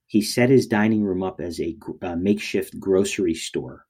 He 0.07 0.21
set 0.21 0.49
his 0.49 0.67
dining 0.67 1.03
room 1.03 1.23
up 1.23 1.39
as 1.39 1.61
a, 1.61 1.77
a 2.01 2.17
makeshift 2.17 2.77
grocery 2.79 3.33
store 3.33 3.85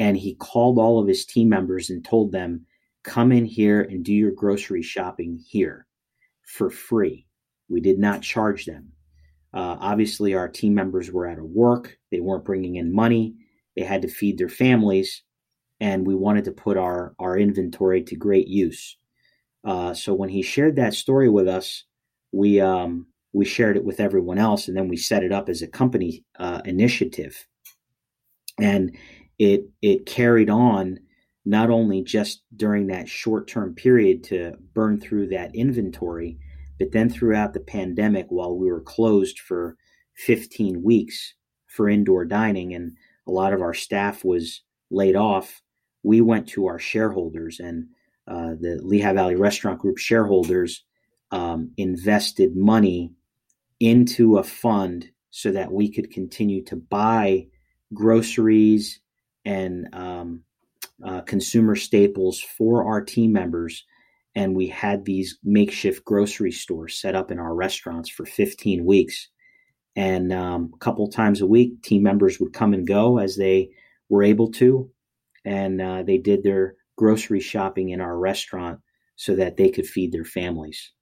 and 0.00 0.16
he 0.16 0.34
called 0.36 0.78
all 0.78 0.98
of 0.98 1.06
his 1.06 1.26
team 1.26 1.50
members 1.50 1.90
and 1.90 2.02
told 2.02 2.32
them, 2.32 2.64
come 3.04 3.30
in 3.30 3.44
here 3.44 3.82
and 3.82 4.02
do 4.02 4.14
your 4.14 4.32
grocery 4.32 4.82
shopping 4.82 5.38
here 5.46 5.86
for 6.46 6.70
free. 6.70 7.26
We 7.68 7.82
did 7.82 7.98
not 7.98 8.22
charge 8.22 8.64
them. 8.64 8.92
Uh, 9.52 9.76
obviously, 9.78 10.34
our 10.34 10.48
team 10.48 10.74
members 10.74 11.12
were 11.12 11.26
out 11.26 11.38
of 11.38 11.44
work, 11.44 11.98
they 12.10 12.20
weren't 12.20 12.46
bringing 12.46 12.76
in 12.76 12.94
money, 12.94 13.34
they 13.76 13.82
had 13.82 14.00
to 14.00 14.08
feed 14.08 14.38
their 14.38 14.48
families, 14.48 15.22
and 15.80 16.06
we 16.06 16.14
wanted 16.14 16.44
to 16.44 16.52
put 16.52 16.76
our, 16.76 17.14
our 17.18 17.38
inventory 17.38 18.02
to 18.04 18.16
great 18.16 18.48
use. 18.48 18.96
Uh, 19.64 19.94
so 19.94 20.14
when 20.14 20.28
he 20.28 20.42
shared 20.42 20.76
that 20.76 20.94
story 20.94 21.28
with 21.28 21.48
us, 21.48 21.84
we 22.32 22.60
um, 22.60 23.06
we 23.32 23.44
shared 23.44 23.76
it 23.76 23.84
with 23.84 24.00
everyone 24.00 24.38
else, 24.38 24.68
and 24.68 24.76
then 24.76 24.88
we 24.88 24.96
set 24.96 25.22
it 25.22 25.32
up 25.32 25.48
as 25.48 25.62
a 25.62 25.68
company 25.68 26.24
uh, 26.38 26.62
initiative. 26.64 27.46
And 28.58 28.96
it 29.38 29.64
it 29.82 30.06
carried 30.06 30.50
on 30.50 31.00
not 31.44 31.70
only 31.70 32.02
just 32.02 32.42
during 32.54 32.86
that 32.88 33.08
short 33.08 33.48
term 33.48 33.74
period 33.74 34.22
to 34.24 34.54
burn 34.74 35.00
through 35.00 35.28
that 35.28 35.54
inventory, 35.54 36.38
but 36.78 36.92
then 36.92 37.08
throughout 37.08 37.54
the 37.54 37.60
pandemic 37.60 38.26
while 38.28 38.56
we 38.56 38.70
were 38.70 38.80
closed 38.80 39.38
for 39.38 39.76
15 40.16 40.82
weeks 40.82 41.34
for 41.66 41.88
indoor 41.88 42.24
dining 42.24 42.74
and 42.74 42.92
a 43.26 43.30
lot 43.30 43.52
of 43.52 43.62
our 43.62 43.74
staff 43.74 44.24
was 44.24 44.62
laid 44.90 45.16
off, 45.16 45.62
we 46.02 46.20
went 46.20 46.48
to 46.48 46.66
our 46.66 46.78
shareholders 46.78 47.60
and 47.60 47.86
uh, 48.26 48.54
the 48.60 48.78
Lehigh 48.82 49.12
Valley 49.12 49.36
Restaurant 49.36 49.78
Group 49.78 49.98
shareholders 49.98 50.84
um, 51.30 51.72
invested 51.76 52.56
money 52.56 53.12
into 53.80 54.36
a 54.36 54.42
fund 54.42 55.10
so 55.30 55.52
that 55.52 55.72
we 55.72 55.90
could 55.90 56.10
continue 56.10 56.62
to 56.64 56.76
buy 56.76 57.46
groceries 57.94 59.00
and 59.44 59.88
um, 59.92 60.42
uh, 61.04 61.20
consumer 61.22 61.76
staples 61.76 62.40
for 62.40 62.84
our 62.84 63.00
team 63.00 63.32
members. 63.32 63.84
And 64.34 64.54
we 64.54 64.68
had 64.68 65.04
these 65.04 65.38
makeshift 65.42 66.04
grocery 66.04 66.52
stores 66.52 67.00
set 67.00 67.16
up 67.16 67.30
in 67.30 67.38
our 67.38 67.54
restaurants 67.54 68.08
for 68.08 68.24
15 68.26 68.84
weeks. 68.84 69.28
And 69.96 70.32
um, 70.32 70.70
a 70.74 70.78
couple 70.78 71.08
times 71.08 71.40
a 71.40 71.46
week, 71.46 71.82
team 71.82 72.02
members 72.02 72.38
would 72.38 72.52
come 72.52 72.74
and 72.74 72.86
go 72.86 73.18
as 73.18 73.36
they 73.36 73.70
were 74.08 74.22
able 74.22 74.50
to. 74.52 74.88
And 75.44 75.80
uh, 75.80 76.02
they 76.02 76.18
did 76.18 76.42
their 76.42 76.76
grocery 76.96 77.40
shopping 77.40 77.90
in 77.90 78.00
our 78.00 78.16
restaurant 78.16 78.80
so 79.16 79.36
that 79.36 79.56
they 79.56 79.70
could 79.70 79.86
feed 79.86 80.12
their 80.12 80.24
families. 80.24 80.92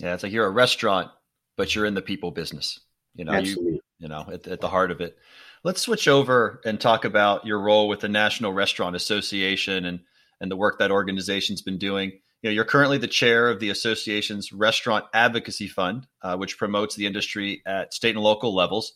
Yeah, 0.00 0.14
it's 0.14 0.22
like 0.22 0.32
you're 0.32 0.46
a 0.46 0.50
restaurant, 0.50 1.10
but 1.56 1.74
you're 1.74 1.86
in 1.86 1.94
the 1.94 2.02
people 2.02 2.30
business. 2.30 2.80
You 3.14 3.24
know, 3.24 3.32
Absolutely. 3.32 3.74
you, 3.74 3.80
you 3.98 4.08
know, 4.08 4.26
at, 4.32 4.46
at 4.46 4.60
the 4.60 4.68
heart 4.68 4.90
of 4.90 5.00
it. 5.00 5.16
Let's 5.62 5.80
switch 5.80 6.08
over 6.08 6.60
and 6.64 6.80
talk 6.80 7.04
about 7.04 7.46
your 7.46 7.60
role 7.60 7.88
with 7.88 8.00
the 8.00 8.08
National 8.08 8.52
Restaurant 8.52 8.96
Association 8.96 9.84
and 9.84 10.00
and 10.40 10.50
the 10.50 10.56
work 10.56 10.78
that 10.78 10.90
organization's 10.90 11.62
been 11.62 11.78
doing. 11.78 12.10
You 12.42 12.50
know, 12.50 12.54
you're 12.54 12.64
currently 12.64 12.98
the 12.98 13.06
chair 13.06 13.48
of 13.48 13.60
the 13.60 13.70
association's 13.70 14.52
Restaurant 14.52 15.06
Advocacy 15.14 15.68
Fund, 15.68 16.06
uh, 16.20 16.36
which 16.36 16.58
promotes 16.58 16.96
the 16.96 17.06
industry 17.06 17.62
at 17.64 17.94
state 17.94 18.14
and 18.14 18.22
local 18.22 18.54
levels. 18.54 18.92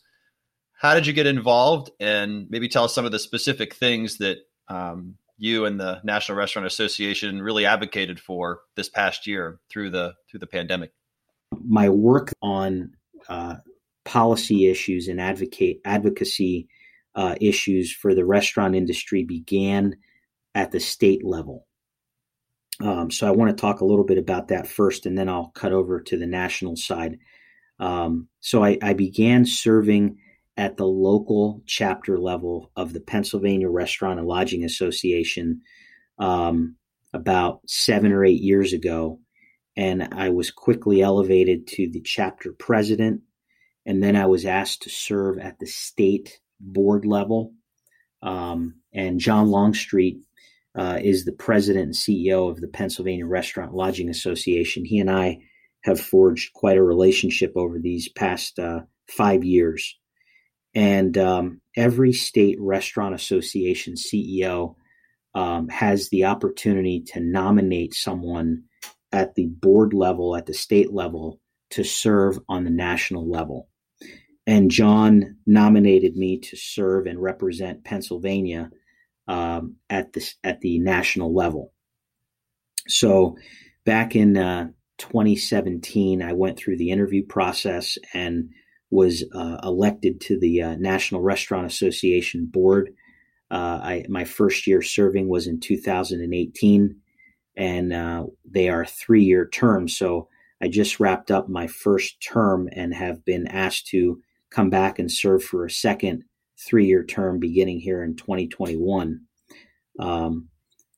How 0.73 0.93
did 0.93 1.07
you 1.07 1.13
get 1.13 1.25
involved, 1.25 1.89
and 1.99 2.47
maybe 2.49 2.69
tell 2.69 2.83
us 2.83 2.93
some 2.93 3.05
of 3.05 3.11
the 3.11 3.19
specific 3.19 3.73
things 3.73 4.17
that 4.19 4.37
um, 4.69 5.15
you 5.37 5.65
and 5.65 5.79
the 5.79 6.01
National 6.03 6.37
Restaurant 6.37 6.65
Association 6.65 7.41
really 7.41 7.65
advocated 7.65 8.19
for 8.19 8.61
this 8.75 8.89
past 8.89 9.27
year 9.27 9.59
through 9.69 9.89
the 9.89 10.15
through 10.29 10.39
the 10.39 10.47
pandemic? 10.47 10.91
My 11.65 11.89
work 11.89 12.31
on 12.41 12.93
uh, 13.27 13.55
policy 14.05 14.67
issues 14.67 15.07
and 15.07 15.19
advocate 15.19 15.81
advocacy 15.85 16.67
uh, 17.15 17.35
issues 17.41 17.91
for 17.91 18.13
the 18.13 18.25
restaurant 18.25 18.75
industry 18.75 19.23
began 19.23 19.97
at 20.55 20.71
the 20.71 20.79
state 20.79 21.25
level. 21.25 21.65
Um, 22.81 23.11
so 23.11 23.27
I 23.27 23.31
want 23.31 23.55
to 23.55 23.59
talk 23.59 23.81
a 23.81 23.85
little 23.85 24.05
bit 24.05 24.17
about 24.17 24.49
that 24.49 24.67
first, 24.67 25.05
and 25.05 25.17
then 25.17 25.27
I'll 25.27 25.49
cut 25.49 25.73
over 25.73 25.99
to 25.99 26.17
the 26.17 26.27
national 26.27 26.77
side. 26.77 27.19
Um, 27.79 28.27
so 28.39 28.63
I, 28.63 28.77
I, 28.81 28.93
began 28.93 29.45
serving 29.45 30.17
at 30.59 30.77
the 30.77 30.85
local 30.85 31.63
chapter 31.65 32.19
level 32.19 32.71
of 32.75 32.93
the 32.93 32.99
Pennsylvania 32.99 33.69
Restaurant 33.69 34.19
and 34.19 34.27
Lodging 34.27 34.63
Association 34.63 35.61
um, 36.19 36.75
about 37.13 37.61
seven 37.65 38.11
or 38.11 38.25
eight 38.25 38.41
years 38.41 38.73
ago, 38.73 39.19
and 39.75 40.09
I 40.11 40.29
was 40.29 40.51
quickly 40.51 41.01
elevated 41.01 41.65
to 41.67 41.89
the 41.89 42.01
chapter 42.01 42.51
president 42.51 43.21
and 43.85 44.03
then 44.03 44.15
I 44.15 44.27
was 44.27 44.45
asked 44.45 44.83
to 44.83 44.89
serve 44.89 45.39
at 45.39 45.57
the 45.57 45.65
state 45.65 46.39
board 46.59 47.05
level. 47.05 47.53
Um, 48.21 48.75
and 48.93 49.19
John 49.19 49.47
Longstreet 49.47 50.19
uh, 50.75 50.99
is 51.01 51.25
the 51.25 51.31
president 51.31 51.85
and 51.85 51.93
CEO 51.95 52.51
of 52.51 52.61
the 52.61 52.67
Pennsylvania 52.67 53.25
Restaurant 53.25 53.73
Lodging 53.73 54.09
Association. 54.09 54.85
He 54.85 54.99
and 54.99 55.09
I 55.09 55.39
have 55.85 55.99
forged 55.99 56.53
quite 56.53 56.77
a 56.77 56.83
relationship 56.83 57.53
over 57.55 57.79
these 57.79 58.09
past 58.09 58.59
uh, 58.59 58.81
five 59.07 59.43
years. 59.43 59.98
And 60.75 61.17
um, 61.17 61.61
every 61.75 62.13
state 62.13 62.57
restaurant 62.59 63.15
association 63.15 63.95
CEO 63.95 64.75
um, 65.33 65.67
has 65.69 66.09
the 66.09 66.25
opportunity 66.25 67.01
to 67.13 67.19
nominate 67.19 67.93
someone 67.93 68.63
at 69.11 69.35
the 69.35 69.47
board 69.47 69.93
level, 69.93 70.35
at 70.35 70.45
the 70.45 70.53
state 70.53 70.93
level, 70.93 71.39
to 71.71 71.83
serve 71.83 72.39
on 72.47 72.63
the 72.63 72.69
national 72.69 73.29
level 73.29 73.69
and 74.49 74.71
John 74.71 75.37
nominated 75.45 76.17
me 76.17 76.39
to 76.39 76.57
serve 76.57 77.05
and 77.05 77.21
represent 77.21 77.83
Pennsylvania 77.83 78.71
um, 79.27 79.75
at 79.91 80.11
the 80.13 80.27
at 80.43 80.59
the 80.61 80.79
national 80.79 81.35
level. 81.35 81.71
So 82.87 83.37
back 83.85 84.15
in 84.15 84.37
uh, 84.37 84.69
2017, 84.97 86.23
I 86.23 86.33
went 86.33 86.57
through 86.57 86.77
the 86.77 86.89
interview 86.89 87.23
process 87.27 87.99
and 88.11 88.49
was 88.91 89.23
uh, 89.33 89.57
elected 89.63 90.19
to 90.21 90.39
the 90.39 90.61
uh, 90.61 90.75
National 90.75 91.21
Restaurant 91.21 91.65
Association 91.65 92.45
board. 92.45 92.93
Uh, 93.51 93.79
I, 93.81 94.05
my 94.09 94.25
first 94.25 94.67
year 94.67 94.81
serving 94.81 95.27
was 95.27 95.47
in 95.47 95.59
2018, 95.59 96.95
and 97.55 97.93
uh, 97.93 98.25
they 98.49 98.69
are 98.69 98.85
three 98.85 99.23
year 99.23 99.47
terms. 99.47 99.97
So 99.97 100.27
I 100.61 100.67
just 100.67 100.99
wrapped 100.99 101.31
up 101.31 101.49
my 101.49 101.67
first 101.67 102.21
term 102.21 102.69
and 102.73 102.93
have 102.93 103.23
been 103.25 103.47
asked 103.47 103.87
to 103.87 104.21
come 104.49 104.69
back 104.69 104.99
and 104.99 105.11
serve 105.11 105.43
for 105.43 105.65
a 105.65 105.71
second 105.71 106.23
three 106.57 106.85
year 106.85 107.03
term 107.03 107.39
beginning 107.39 107.79
here 107.79 108.03
in 108.03 108.15
2021. 108.15 109.21
Um, 109.99 110.49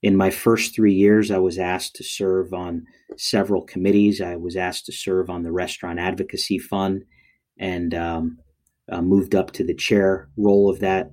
in 0.01 0.15
my 0.15 0.31
first 0.31 0.73
three 0.73 0.93
years, 0.93 1.29
I 1.29 1.37
was 1.37 1.59
asked 1.59 1.95
to 1.97 2.03
serve 2.03 2.53
on 2.53 2.85
several 3.17 3.61
committees. 3.61 4.19
I 4.19 4.35
was 4.35 4.55
asked 4.55 4.87
to 4.87 4.91
serve 4.91 5.29
on 5.29 5.43
the 5.43 5.51
Restaurant 5.51 5.99
Advocacy 5.99 6.57
Fund 6.57 7.03
and 7.57 7.93
um, 7.93 8.37
uh, 8.91 9.01
moved 9.01 9.35
up 9.35 9.51
to 9.51 9.63
the 9.63 9.73
chair 9.73 10.29
role 10.37 10.69
of 10.69 10.79
that 10.79 11.11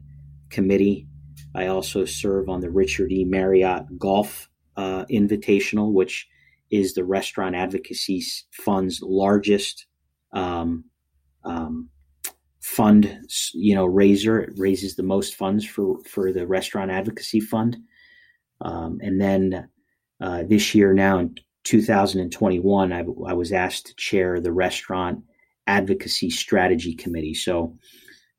committee. 0.50 1.06
I 1.54 1.66
also 1.66 2.04
serve 2.04 2.48
on 2.48 2.60
the 2.60 2.70
Richard 2.70 3.12
E. 3.12 3.24
Marriott 3.24 3.98
Golf 3.98 4.48
uh, 4.76 5.04
Invitational, 5.06 5.92
which 5.92 6.28
is 6.70 6.94
the 6.94 7.04
Restaurant 7.04 7.54
Advocacy 7.54 8.22
Fund's 8.52 9.00
largest 9.02 9.86
um, 10.32 10.84
um, 11.44 11.88
fund, 12.60 13.18
you 13.54 13.74
know, 13.74 13.86
raiser. 13.86 14.40
It 14.40 14.50
raises 14.56 14.96
the 14.96 15.02
most 15.02 15.34
funds 15.34 15.64
for 15.64 15.98
for 16.04 16.32
the 16.32 16.46
Restaurant 16.46 16.90
Advocacy 16.90 17.40
Fund. 17.40 17.76
Um, 18.60 18.98
and 19.00 19.20
then 19.20 19.68
uh, 20.20 20.42
this 20.48 20.74
year, 20.74 20.92
now 20.92 21.18
in 21.18 21.36
2021, 21.64 22.92
I, 22.92 22.98
I, 22.98 23.32
was 23.34 23.52
asked 23.52 23.86
to 23.86 23.94
chair 23.94 24.40
the 24.40 24.52
Restaurant 24.52 25.22
Advocacy 25.68 26.30
Strategy 26.30 26.94
Committee. 26.94 27.34
So 27.34 27.76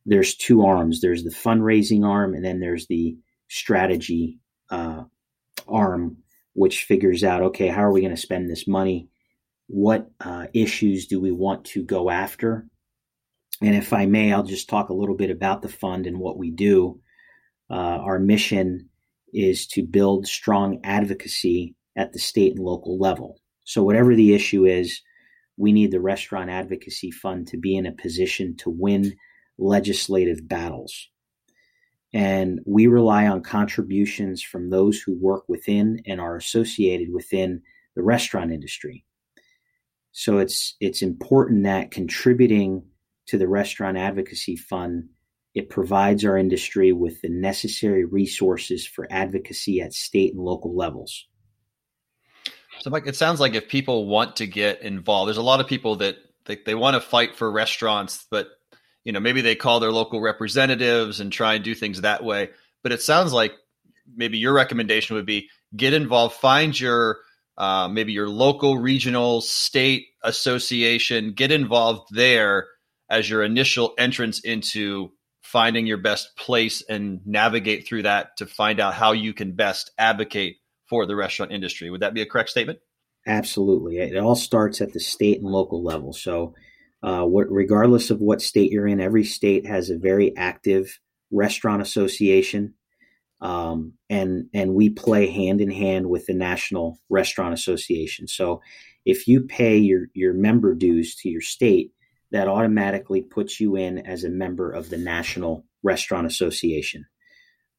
there's 0.05 0.35
two 0.35 0.65
arms 0.65 0.99
there's 0.99 1.23
the 1.23 1.29
fundraising 1.29 2.05
arm, 2.05 2.33
and 2.33 2.43
then 2.43 2.59
there's 2.59 2.87
the 2.87 3.15
strategy 3.47 4.39
uh, 4.69 5.03
arm, 5.67 6.17
which 6.53 6.83
figures 6.83 7.23
out 7.23 7.41
okay, 7.41 7.67
how 7.67 7.83
are 7.83 7.91
we 7.91 8.01
going 8.01 8.15
to 8.15 8.21
spend 8.21 8.49
this 8.49 8.67
money? 8.67 9.07
What 9.67 10.09
uh, 10.19 10.47
issues 10.53 11.05
do 11.05 11.21
we 11.21 11.31
want 11.31 11.63
to 11.65 11.83
go 11.83 12.09
after? 12.09 12.67
And 13.61 13.75
if 13.75 13.93
I 13.93 14.05
may, 14.05 14.33
I'll 14.33 14.43
just 14.43 14.69
talk 14.69 14.89
a 14.89 14.93
little 14.93 15.15
bit 15.15 15.29
about 15.29 15.61
the 15.61 15.69
fund 15.69 16.07
and 16.07 16.19
what 16.19 16.37
we 16.37 16.49
do. 16.49 16.99
Uh, 17.69 17.99
our 18.01 18.17
mission 18.17 18.89
is 19.33 19.67
to 19.67 19.83
build 19.83 20.25
strong 20.25 20.79
advocacy 20.83 21.75
at 21.95 22.13
the 22.13 22.19
state 22.19 22.55
and 22.55 22.63
local 22.65 22.97
level. 22.97 23.39
So, 23.65 23.83
whatever 23.83 24.15
the 24.15 24.33
issue 24.33 24.65
is, 24.65 25.01
we 25.59 25.73
need 25.73 25.91
the 25.91 25.99
Restaurant 25.99 26.49
Advocacy 26.49 27.11
Fund 27.11 27.47
to 27.47 27.57
be 27.57 27.75
in 27.75 27.85
a 27.85 27.91
position 27.91 28.55
to 28.57 28.69
win 28.69 29.13
legislative 29.57 30.47
battles. 30.47 31.09
And 32.13 32.61
we 32.65 32.87
rely 32.87 33.27
on 33.27 33.43
contributions 33.43 34.41
from 34.41 34.69
those 34.69 34.99
who 34.99 35.19
work 35.19 35.43
within 35.49 36.01
and 36.07 36.21
are 36.21 36.37
associated 36.37 37.13
within 37.13 37.61
the 37.95 38.01
restaurant 38.01 38.51
industry. 38.51 39.03
So 40.13 40.37
it's 40.37 40.75
it's 40.79 41.01
important 41.01 41.65
that 41.65 41.91
contributing 41.91 42.83
to 43.27 43.37
the 43.37 43.47
Restaurant 43.47 43.97
Advocacy 43.97 44.55
Fund 44.55 45.09
it 45.55 45.69
provides 45.69 46.23
our 46.23 46.37
industry 46.37 46.93
with 46.93 47.21
the 47.21 47.29
necessary 47.29 48.05
resources 48.05 48.87
for 48.87 49.07
advocacy 49.11 49.81
at 49.81 49.93
state 49.93 50.33
and 50.33 50.43
local 50.43 50.73
levels. 50.75 51.27
So, 52.81 52.89
Mike, 52.89 53.07
it 53.07 53.15
sounds 53.15 53.39
like 53.39 53.55
if 53.55 53.67
people 53.67 54.07
want 54.07 54.37
to 54.37 54.47
get 54.47 54.81
involved, 54.81 55.27
there's 55.27 55.37
a 55.37 55.41
lot 55.41 55.59
of 55.59 55.67
people 55.67 55.97
that 55.97 56.17
they, 56.45 56.57
they 56.65 56.75
want 56.75 56.95
to 56.95 57.01
fight 57.01 57.35
for 57.35 57.51
restaurants, 57.51 58.25
but 58.31 58.47
you 59.03 59.11
know 59.11 59.19
maybe 59.19 59.41
they 59.41 59.55
call 59.55 59.79
their 59.79 59.91
local 59.91 60.21
representatives 60.21 61.19
and 61.19 61.31
try 61.31 61.55
and 61.55 61.63
do 61.63 61.75
things 61.75 62.01
that 62.01 62.23
way. 62.23 62.49
But 62.83 62.91
it 62.91 63.01
sounds 63.01 63.33
like 63.33 63.53
maybe 64.15 64.37
your 64.37 64.53
recommendation 64.53 65.15
would 65.15 65.25
be 65.25 65.49
get 65.75 65.93
involved, 65.93 66.35
find 66.35 66.77
your 66.77 67.19
uh, 67.57 67.89
maybe 67.89 68.13
your 68.13 68.29
local, 68.29 68.77
regional, 68.77 69.41
state 69.41 70.07
association, 70.23 71.33
get 71.33 71.51
involved 71.51 72.07
there 72.11 72.67
as 73.09 73.29
your 73.29 73.43
initial 73.43 73.93
entrance 73.97 74.39
into 74.39 75.11
finding 75.41 75.85
your 75.85 75.97
best 75.97 76.35
place 76.37 76.81
and 76.87 77.19
navigate 77.25 77.85
through 77.85 78.03
that 78.03 78.37
to 78.37 78.45
find 78.45 78.79
out 78.79 78.93
how 78.93 79.11
you 79.11 79.33
can 79.33 79.51
best 79.51 79.91
advocate 79.97 80.57
for 80.89 81.05
the 81.05 81.15
restaurant 81.15 81.51
industry. 81.51 81.89
Would 81.89 82.01
that 82.01 82.13
be 82.13 82.21
a 82.21 82.25
correct 82.25 82.49
statement? 82.49 82.79
Absolutely. 83.27 83.97
It 83.97 84.17
all 84.17 84.35
starts 84.35 84.81
at 84.81 84.93
the 84.93 84.99
state 84.99 85.39
and 85.39 85.49
local 85.49 85.83
level. 85.83 86.13
So, 86.13 86.55
uh, 87.01 87.23
what, 87.23 87.49
regardless 87.49 88.09
of 88.09 88.19
what 88.19 88.41
state 88.41 88.71
you're 88.71 88.87
in, 88.87 88.99
every 88.99 89.23
state 89.23 89.65
has 89.65 89.89
a 89.89 89.97
very 89.97 90.35
active 90.35 90.99
restaurant 91.31 91.81
association, 91.81 92.73
um, 93.41 93.93
and 94.09 94.49
and 94.53 94.73
we 94.73 94.89
play 94.89 95.29
hand 95.29 95.61
in 95.61 95.71
hand 95.71 96.09
with 96.09 96.25
the 96.25 96.33
National 96.33 96.99
Restaurant 97.09 97.53
Association. 97.53 98.27
So, 98.27 98.61
if 99.05 99.27
you 99.27 99.41
pay 99.41 99.77
your 99.77 100.07
your 100.13 100.33
member 100.33 100.73
dues 100.73 101.15
to 101.17 101.29
your 101.29 101.41
state, 101.41 101.91
that 102.31 102.47
automatically 102.47 103.21
puts 103.21 103.59
you 103.59 103.75
in 103.75 103.99
as 103.99 104.23
a 104.23 104.29
member 104.29 104.71
of 104.71 104.89
the 104.89 104.97
National 104.97 105.65
Restaurant 105.83 106.27
Association. 106.27 107.05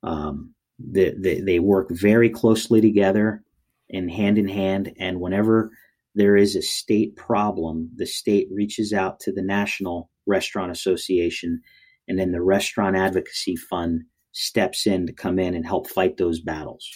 Um, 0.03 0.55
the, 0.93 1.15
the, 1.19 1.41
they 1.41 1.59
work 1.59 1.89
very 1.91 2.31
closely 2.31 2.81
together 2.81 3.43
and 3.91 4.11
hand 4.11 4.39
in 4.39 4.49
hand. 4.49 4.93
And 4.99 5.21
whenever 5.21 5.71
there 6.15 6.37
is 6.37 6.57
a 6.57 6.63
state 6.63 7.17
problem, 7.17 7.91
the 7.97 8.07
state 8.07 8.49
reaches 8.51 8.93
out 8.93 9.21
to 9.21 9.33
the 9.33 9.43
National 9.43 10.11
Restaurant 10.27 10.71
Association, 10.71 11.61
and 12.09 12.19
then 12.19 12.33
the 12.33 12.43
Restaurant 12.43 12.97
Advocacy 12.97 13.57
Fund 13.57 14.03
steps 14.33 14.87
in 14.87 15.07
to 15.07 15.13
come 15.13 15.39
in 15.39 15.55
and 15.55 15.67
help 15.67 15.89
fight 15.89 16.17
those 16.17 16.41
battles. 16.41 16.89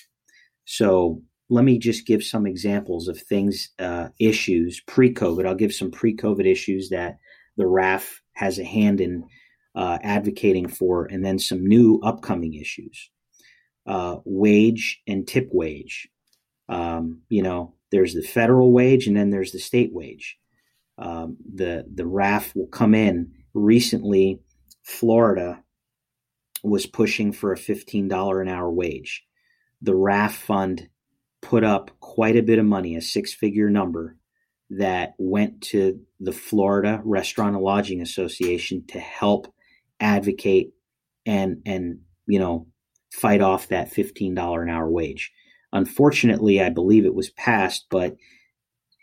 So 0.64 1.22
let 1.50 1.64
me 1.64 1.78
just 1.78 2.06
give 2.06 2.24
some 2.24 2.46
examples 2.46 3.08
of 3.08 3.20
things, 3.20 3.70
uh, 3.78 4.08
issues 4.18 4.80
pre 4.86 5.12
COVID. 5.12 5.46
I'll 5.46 5.54
give 5.54 5.74
some 5.74 5.90
pre 5.90 6.16
COVID 6.16 6.46
issues 6.46 6.88
that 6.88 7.18
the 7.56 7.66
RAF 7.66 8.22
has 8.34 8.58
a 8.58 8.64
hand 8.64 9.00
in 9.00 9.24
uh, 9.74 9.98
advocating 10.02 10.68
for, 10.68 11.06
and 11.06 11.24
then 11.24 11.38
some 11.38 11.66
new 11.66 12.00
upcoming 12.02 12.54
issues. 12.54 13.10
Uh, 13.86 14.16
wage 14.24 15.02
and 15.06 15.26
tip 15.26 15.48
wage. 15.52 16.08
Um, 16.68 17.20
you 17.28 17.42
know, 17.42 17.74
there's 17.90 18.14
the 18.14 18.22
federal 18.22 18.72
wage 18.72 19.06
and 19.06 19.16
then 19.16 19.30
there's 19.30 19.52
the 19.52 19.58
state 19.58 19.92
wage. 19.92 20.38
Um, 20.96 21.36
the 21.54 21.84
the 21.92 22.06
RAF 22.06 22.54
will 22.54 22.68
come 22.68 22.94
in. 22.94 23.32
Recently, 23.52 24.40
Florida 24.82 25.62
was 26.62 26.86
pushing 26.86 27.32
for 27.32 27.52
a 27.52 27.56
fifteen 27.58 28.08
dollar 28.08 28.40
an 28.40 28.48
hour 28.48 28.70
wage. 28.70 29.24
The 29.82 29.94
RAF 29.94 30.34
fund 30.34 30.88
put 31.42 31.62
up 31.62 31.90
quite 32.00 32.36
a 32.36 32.42
bit 32.42 32.58
of 32.58 32.64
money, 32.64 32.96
a 32.96 33.02
six 33.02 33.34
figure 33.34 33.68
number, 33.68 34.16
that 34.70 35.14
went 35.18 35.60
to 35.60 36.00
the 36.20 36.32
Florida 36.32 37.00
Restaurant 37.04 37.54
and 37.54 37.64
Lodging 37.64 38.00
Association 38.00 38.84
to 38.88 38.98
help 38.98 39.52
advocate 40.00 40.72
and 41.26 41.62
and 41.66 42.00
you 42.26 42.38
know 42.38 42.66
fight 43.14 43.40
off 43.40 43.68
that 43.68 43.92
$15 43.92 44.62
an 44.62 44.68
hour 44.68 44.90
wage. 44.90 45.32
Unfortunately, 45.72 46.60
I 46.60 46.68
believe 46.68 47.04
it 47.04 47.14
was 47.14 47.30
passed, 47.30 47.86
but 47.90 48.16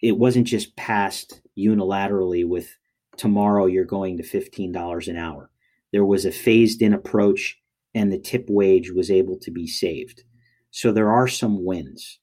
it 0.02 0.18
wasn't 0.18 0.48
just 0.48 0.76
passed 0.76 1.42
unilaterally 1.58 2.48
with 2.48 2.76
tomorrow 3.18 3.66
you're 3.66 3.86
going 3.86 4.18
to 4.18 4.24
$15 4.24 5.08
an 5.08 5.18
hour. 5.18 5.52
There 5.92 6.06
was 6.06 6.26
a 6.26 6.32
phased 6.32 6.82
in 6.82 6.94
approach 6.94 7.58
and 7.94 8.12
the 8.12 8.20
tip 8.20 8.46
wage 8.50 8.92
was 8.92 9.12
able 9.12 9.38
to 9.40 9.52
be 9.52 9.68
saved. 9.68 10.24
So 10.72 10.92
there 10.92 11.12
are 11.12 11.28
some 11.28 11.66
wins. 11.66 12.20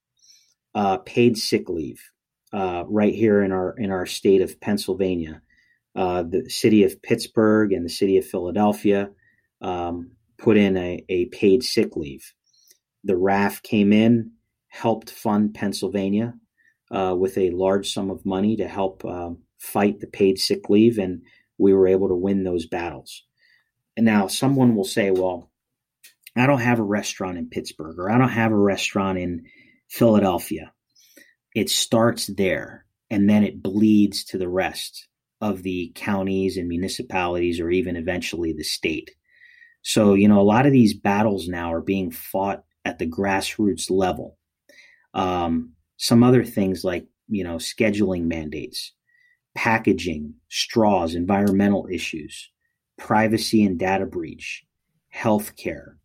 Uh, 0.74 0.98
paid 0.98 1.36
sick 1.36 1.68
leave 1.68 2.00
uh, 2.52 2.84
right 2.86 3.14
here 3.14 3.42
in 3.42 3.52
our 3.52 3.74
in 3.78 3.90
our 3.90 4.06
state 4.06 4.40
of 4.40 4.60
Pennsylvania. 4.60 5.42
Uh, 5.96 6.22
the 6.22 6.48
city 6.48 6.84
of 6.84 7.02
Pittsburgh 7.02 7.72
and 7.72 7.84
the 7.84 7.90
city 7.90 8.16
of 8.16 8.26
Philadelphia 8.26 9.10
um, 9.60 10.12
put 10.38 10.56
in 10.56 10.76
a, 10.76 11.04
a 11.08 11.26
paid 11.26 11.62
sick 11.62 11.96
leave. 11.96 12.32
The 13.04 13.16
RAF 13.16 13.62
came 13.62 13.92
in, 13.92 14.32
helped 14.68 15.10
fund 15.10 15.54
Pennsylvania 15.54 16.34
uh, 16.90 17.14
with 17.18 17.36
a 17.38 17.50
large 17.50 17.92
sum 17.92 18.10
of 18.10 18.26
money 18.26 18.56
to 18.56 18.68
help 18.68 19.04
um, 19.04 19.38
fight 19.58 20.00
the 20.00 20.06
paid 20.06 20.38
sick 20.38 20.68
leave, 20.70 20.98
and 20.98 21.22
we 21.58 21.72
were 21.72 21.88
able 21.88 22.08
to 22.08 22.14
win 22.14 22.44
those 22.44 22.66
battles. 22.66 23.24
And 23.96 24.06
now 24.06 24.28
someone 24.28 24.74
will 24.74 24.84
say, 24.84 25.10
well, 25.10 25.50
I 26.36 26.46
don't 26.46 26.60
have 26.60 26.78
a 26.78 26.84
restaurant 26.84 27.36
in 27.36 27.50
Pittsburgh 27.50 27.98
or 27.98 28.10
I 28.10 28.18
don't 28.18 28.28
have 28.28 28.52
a 28.52 28.56
restaurant 28.56 29.18
in 29.18 29.46
Philadelphia 29.88 30.72
it 31.58 31.70
starts 31.70 32.26
there 32.26 32.84
and 33.10 33.28
then 33.28 33.42
it 33.42 33.62
bleeds 33.62 34.24
to 34.24 34.38
the 34.38 34.48
rest 34.48 35.08
of 35.40 35.62
the 35.62 35.92
counties 35.94 36.56
and 36.56 36.68
municipalities 36.68 37.60
or 37.60 37.70
even 37.70 37.96
eventually 37.96 38.52
the 38.52 38.64
state. 38.64 39.10
So, 39.82 40.14
you 40.14 40.28
know, 40.28 40.40
a 40.40 40.42
lot 40.42 40.66
of 40.66 40.72
these 40.72 40.94
battles 40.94 41.48
now 41.48 41.72
are 41.72 41.80
being 41.80 42.10
fought 42.10 42.64
at 42.84 42.98
the 42.98 43.06
grassroots 43.06 43.90
level. 43.90 44.38
Um, 45.14 45.72
some 45.96 46.22
other 46.22 46.44
things 46.44 46.84
like 46.84 47.06
you 47.28 47.44
know 47.44 47.56
scheduling 47.56 48.24
mandates, 48.24 48.92
packaging, 49.54 50.34
straws, 50.48 51.14
environmental 51.14 51.86
issues, 51.90 52.50
privacy 52.96 53.64
and 53.64 53.78
data 53.78 54.06
breach, 54.06 54.64
healthcare, 55.14 55.96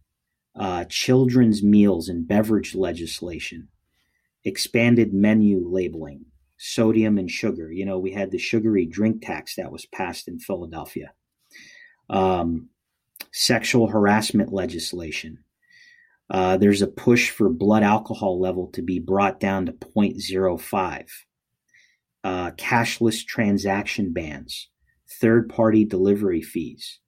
uh, 0.56 0.86
children's 0.86 1.64
meals 1.64 2.10
and 2.10 2.28
beverage 2.28 2.76
legislation, 2.76 3.70
expanded 4.44 5.14
menu 5.14 5.68
labeling, 5.68 6.26
sodium 6.58 7.18
and 7.18 7.30
sugar. 7.32 7.72
You 7.72 7.86
know, 7.86 8.00
we 8.00 8.12
had 8.12 8.32
the 8.32 8.38
sugary 8.38 8.86
drink 8.86 9.26
tax 9.26 9.56
that 9.56 9.72
was 9.72 9.86
passed 9.86 10.28
in 10.28 10.40
Philadelphia. 10.40 11.14
Um, 12.10 12.70
sexual 13.32 13.88
harassment 13.88 14.54
legislation. 14.54 15.40
Uh, 16.30 16.58
there's 16.58 16.82
a 16.82 16.88
push 16.88 17.30
for 17.30 17.50
blood 17.50 17.84
alcohol 17.84 18.40
level 18.40 18.68
to 18.68 18.82
be 18.82 19.00
brought 19.00 19.40
down 19.40 19.66
to 19.66 19.74
0.05. 19.74 21.08
Uh, 22.24 22.52
cashless 22.52 23.26
transaction 23.26 24.14
bans, 24.14 24.70
third 25.20 25.50
party 25.50 25.84
delivery 25.84 26.42
fees. 26.42 27.00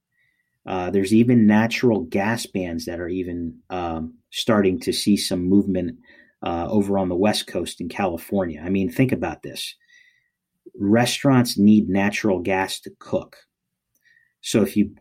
Uh, 0.66 0.90
there's 0.90 1.14
even 1.14 1.48
natural 1.48 2.02
gas 2.02 2.46
bans 2.46 2.86
that 2.86 3.00
are 3.00 3.08
even 3.08 3.60
um, 3.70 4.16
starting 4.32 4.80
to 4.80 4.92
see 4.92 5.16
some 5.16 5.48
movement 5.48 5.98
uh, 6.44 6.68
over 6.70 6.98
on 6.98 7.08
the 7.08 7.16
West 7.16 7.48
Coast 7.48 7.80
in 7.80 7.88
California. 7.88 8.62
I 8.64 8.70
mean, 8.70 8.90
think 8.90 9.12
about 9.12 9.42
this 9.42 9.76
restaurants 10.78 11.58
need 11.58 11.90
natural 11.90 12.40
gas 12.40 12.80
to 12.82 12.92
cook. 13.00 13.38
So 14.46 14.62
if 14.62 14.78
you 14.78 14.92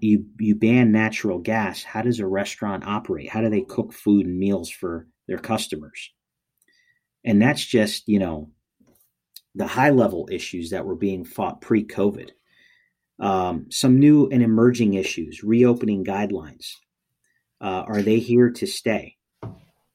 you 0.00 0.26
you 0.38 0.54
ban 0.54 0.92
natural 0.92 1.40
gas, 1.40 1.82
how 1.82 2.02
does 2.02 2.20
a 2.20 2.26
restaurant 2.26 2.86
operate? 2.86 3.28
How 3.28 3.40
do 3.40 3.50
they 3.50 3.62
cook 3.62 3.92
food 3.92 4.26
and 4.26 4.38
meals 4.38 4.70
for 4.70 5.08
their 5.26 5.38
customers? 5.38 6.12
And 7.24 7.42
that's 7.42 7.64
just, 7.66 8.06
you 8.06 8.20
know, 8.20 8.52
the 9.56 9.66
high 9.66 9.90
level 9.90 10.28
issues 10.30 10.70
that 10.70 10.86
were 10.86 10.94
being 10.94 11.24
fought 11.24 11.60
pre 11.60 11.84
COVID. 11.84 12.30
Um, 13.18 13.66
some 13.72 13.98
new 13.98 14.28
and 14.28 14.40
emerging 14.40 14.94
issues, 14.94 15.42
reopening 15.42 16.04
guidelines. 16.04 16.74
Uh, 17.60 17.82
are 17.88 18.02
they 18.02 18.20
here 18.20 18.50
to 18.50 18.66
stay? 18.68 19.16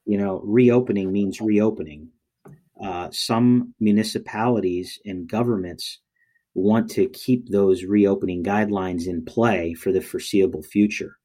You 0.04 0.18
know, 0.18 0.42
reopening 0.44 1.10
means 1.10 1.40
reopening. 1.40 2.10
Uh, 2.78 3.08
some 3.10 3.72
municipalities 3.80 4.98
and 5.06 5.26
governments 5.26 6.00
want 6.54 6.90
to 6.90 7.08
keep 7.08 7.48
those 7.48 7.84
reopening 7.84 8.42
guidelines 8.42 9.06
in 9.06 9.24
play 9.24 9.74
for 9.74 9.92
the 9.92 10.00
foreseeable 10.00 10.62
future. 10.62 11.16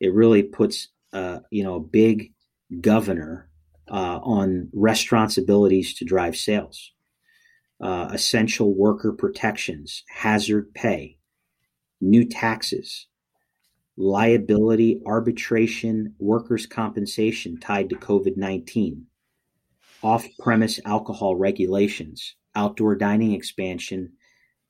It 0.00 0.12
really 0.12 0.42
puts, 0.42 0.88
uh, 1.12 1.40
you 1.50 1.62
know, 1.62 1.76
a 1.76 1.80
big 1.80 2.32
governor 2.80 3.48
uh, 3.90 4.18
on 4.22 4.68
restaurants' 4.72 5.38
abilities 5.38 5.94
to 5.94 6.04
drive 6.04 6.36
sales. 6.36 6.92
Uh, 7.80 8.08
essential 8.12 8.74
worker 8.74 9.12
protections, 9.12 10.04
hazard 10.08 10.72
pay, 10.74 11.18
new 12.00 12.24
taxes, 12.24 13.08
liability, 13.96 15.00
arbitration, 15.06 16.14
workers' 16.18 16.66
compensation 16.66 17.58
tied 17.58 17.90
to 17.90 17.96
COVID 17.96 18.36
19, 18.36 19.06
off 20.02 20.26
premise 20.38 20.80
alcohol 20.84 21.36
regulations, 21.36 22.36
outdoor 22.54 22.94
dining 22.94 23.32
expansion, 23.32 24.12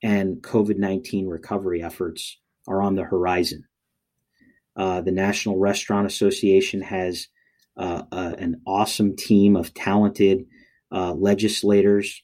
and 0.04 0.42
COVID 0.42 0.76
19 0.76 1.26
recovery 1.26 1.82
efforts 1.82 2.38
are 2.68 2.82
on 2.82 2.94
the 2.94 3.02
horizon. 3.02 3.64
Uh, 4.76 5.00
the 5.00 5.10
National 5.10 5.58
Restaurant 5.58 6.06
Association 6.06 6.82
has 6.82 7.28
uh, 7.76 8.02
uh, 8.12 8.34
an 8.38 8.60
awesome 8.66 9.16
team 9.16 9.56
of 9.56 9.72
talented 9.72 10.44
uh, 10.92 11.14
legislators, 11.14 12.22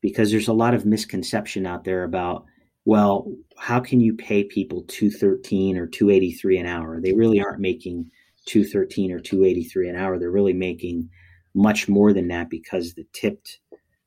because 0.00 0.30
there's 0.30 0.48
a 0.48 0.52
lot 0.52 0.74
of 0.74 0.84
misconception 0.84 1.64
out 1.66 1.84
there 1.84 2.04
about 2.04 2.44
well, 2.84 3.34
how 3.58 3.80
can 3.80 4.00
you 4.00 4.14
pay 4.14 4.44
people 4.44 4.84
two 4.88 5.10
thirteen 5.10 5.76
or 5.76 5.86
two 5.86 6.10
eighty 6.10 6.32
three 6.32 6.58
an 6.58 6.64
hour? 6.64 7.02
They 7.02 7.12
really 7.12 7.38
aren't 7.38 7.60
making 7.60 8.10
two 8.46 8.64
thirteen 8.64 9.12
or 9.12 9.20
two 9.20 9.44
eighty 9.44 9.64
three 9.64 9.90
an 9.90 9.96
hour. 9.96 10.18
They're 10.18 10.30
really 10.30 10.54
making 10.54 11.10
much 11.54 11.86
more 11.88 12.14
than 12.14 12.28
that 12.28 12.48
because 12.48 12.94
the 12.94 13.04
tipped 13.12 13.58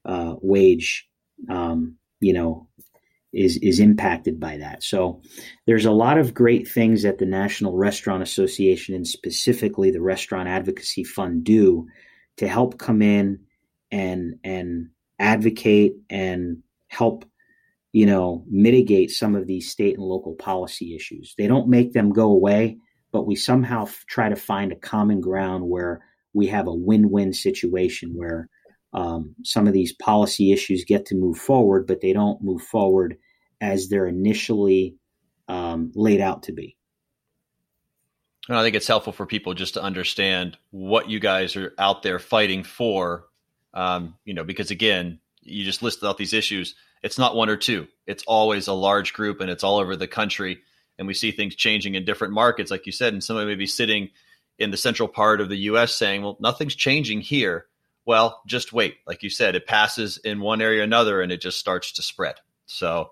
uh, 0.06 0.36
wage 0.42 1.08
um, 1.50 1.98
you 2.22 2.34
know 2.34 2.68
is 3.34 3.58
is 3.58 3.80
impacted 3.80 4.40
by 4.40 4.58
that. 4.58 4.84
So 4.84 5.22
there's 5.66 5.86
a 5.86 5.92
lot 5.92 6.18
of 6.18 6.34
great 6.34 6.68
things 6.68 7.04
that 7.04 7.18
the 7.18 7.26
National 7.26 7.78
Restaurant 7.78 8.24
Association 8.24 8.96
and 8.96 9.08
specifically 9.08 9.92
the 9.92 10.02
Restaurant 10.02 10.50
Advocacy 10.50 11.04
Fund 11.04 11.44
do 11.44 11.88
to 12.38 12.48
help 12.48 12.78
come 12.78 13.02
in 13.02 13.40
and 13.92 14.36
and 14.44 14.90
advocate 15.20 15.94
and 16.10 16.58
help 16.88 17.26
you 17.94 18.06
know 18.06 18.44
mitigate 18.50 19.12
some 19.12 19.36
of 19.36 19.48
these 19.48 19.72
state 19.72 19.96
and 19.98 20.06
local 20.06 20.36
policy 20.36 20.96
issues. 20.96 21.34
They 21.38 21.48
don't 21.48 21.70
make 21.70 21.94
them 21.94 22.12
go 22.12 22.32
away, 22.32 22.78
but 23.12 23.28
we 23.28 23.36
somehow 23.36 23.88
try 24.08 24.30
to 24.30 24.36
find 24.36 24.72
a 24.72 24.78
common 24.78 25.22
ground 25.22 25.64
where 25.70 26.02
we 26.34 26.48
have 26.48 26.68
a 26.68 26.74
win-win 26.74 27.34
situation 27.34 28.12
where 28.14 28.50
um, 28.94 29.36
some 29.44 29.68
of 29.68 29.74
these 29.74 29.94
policy 29.94 30.52
issues 30.52 30.86
get 30.86 31.06
to 31.08 31.16
move 31.16 31.38
forward, 31.38 31.88
but 31.88 32.02
they 32.02 32.14
don't 32.14 32.44
move 32.44 32.62
forward 32.62 33.18
as 33.62 33.88
they're 33.88 34.08
initially 34.08 34.96
um, 35.48 35.92
laid 35.96 36.20
out 36.20 36.44
to 36.44 36.52
be. 36.52 36.78
And 38.48 38.58
I 38.58 38.64
think 38.64 38.76
it's 38.76 38.88
helpful 38.88 39.14
for 39.14 39.26
people 39.26 39.54
just 39.54 39.76
to 39.76 39.84
understand 39.84 40.58
what 40.72 41.10
you 41.10 41.20
guys 41.20 41.56
are 41.56 41.74
out 41.78 42.04
there 42.04 42.20
fighting 42.20 42.64
for. 42.64 43.26
Um, 43.74 44.16
you 44.26 44.34
know, 44.34 44.44
because 44.44 44.72
again, 44.72 45.20
you 45.42 45.64
just 45.64 45.84
listed 45.84 46.08
out 46.08 46.18
these 46.18 46.34
issues. 46.34 46.76
It's 47.04 47.18
not 47.18 47.36
one 47.36 47.50
or 47.50 47.56
two. 47.56 47.88
It's 48.06 48.24
always 48.28 48.68
a 48.68 48.74
large 48.74 49.14
group, 49.14 49.40
and 49.42 49.50
it's 49.50 49.64
all 49.64 49.78
over 49.78 49.96
the 49.96 50.08
country. 50.08 50.60
And 50.98 51.08
we 51.08 51.14
see 51.14 51.32
things 51.32 51.56
changing 51.56 51.96
in 51.96 52.04
different 52.04 52.34
markets, 52.34 52.70
like 52.70 52.86
you 52.86 52.92
said. 52.92 53.14
And 53.14 53.24
somebody 53.24 53.48
may 53.48 53.56
be 53.56 53.68
sitting 53.68 54.10
in 54.60 54.70
the 54.70 54.78
central 54.78 55.08
part 55.08 55.40
of 55.40 55.50
the 55.50 55.58
U.S. 55.58 55.96
saying, 55.96 56.22
"Well, 56.22 56.38
nothing's 56.40 56.76
changing 56.76 57.22
here." 57.22 57.68
Well, 58.06 58.42
just 58.48 58.74
wait. 58.74 58.96
Like 59.06 59.24
you 59.24 59.30
said, 59.30 59.56
it 59.56 59.68
passes 59.68 60.18
in 60.18 60.40
one 60.40 60.62
area 60.62 60.82
or 60.82 60.84
another 60.84 61.22
and 61.22 61.32
it 61.32 61.42
just 61.42 61.60
starts 61.60 61.92
to 61.94 62.02
spread. 62.02 62.36
So, 62.66 63.12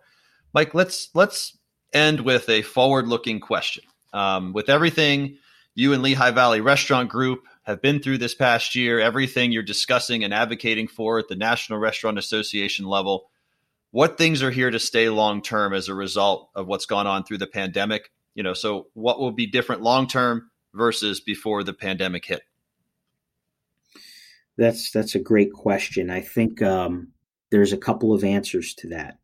Mike, 0.54 0.73
let's 0.73 1.10
let's 1.13 1.58
end 1.93 2.21
with 2.21 2.49
a 2.49 2.62
forward-looking 2.62 3.39
question. 3.39 3.84
Um, 4.13 4.54
with 4.54 4.69
everything 4.69 5.38
you 5.75 5.93
and 5.93 6.02
Lehigh 6.02 6.32
Valley 6.32 6.62
Restaurant 6.62 7.10
Group 7.10 7.45
have 7.63 7.82
been 7.82 8.02
through 8.02 8.17
this 8.17 8.34
past 8.34 8.75
year, 8.75 8.99
everything 8.99 9.52
you're 9.52 9.63
discussing 9.63 10.23
and 10.23 10.34
advocating 10.34 10.88
for 10.88 11.19
at 11.19 11.28
the 11.28 11.36
National 11.36 11.78
Restaurant 11.78 12.17
Association 12.17 12.86
level, 12.86 13.30
what 13.91 14.17
things 14.17 14.41
are 14.41 14.52
here 14.52 14.71
to 14.71 14.80
stay 14.80 15.10
long 15.10 15.41
term 15.41 15.73
as 15.73 15.88
a 15.88 15.93
result 15.93 16.49
of 16.56 16.67
what's 16.67 16.86
gone 16.86 17.08
on 17.08 17.23
through 17.23 17.38
the 17.38 17.47
pandemic? 17.47 18.12
You 18.34 18.43
know, 18.43 18.54
so 18.54 18.88
what 18.93 19.19
will 19.19 19.32
be 19.32 19.47
different 19.47 19.82
long 19.82 20.08
term 20.08 20.49
versus 20.73 21.19
before 21.19 21.63
the 21.63 21.73
pandemic 21.73 22.25
hit? 22.25 22.41
That's 24.60 24.91
that's 24.91 25.15
a 25.15 25.19
great 25.19 25.54
question. 25.54 26.10
I 26.10 26.22
think 26.22 26.62
um, 26.62 27.10
there's 27.50 27.74
a 27.74 27.78
couple 27.78 28.13
of 28.13 28.24
answers 28.24 28.74
to 28.76 28.89
that. 28.89 29.17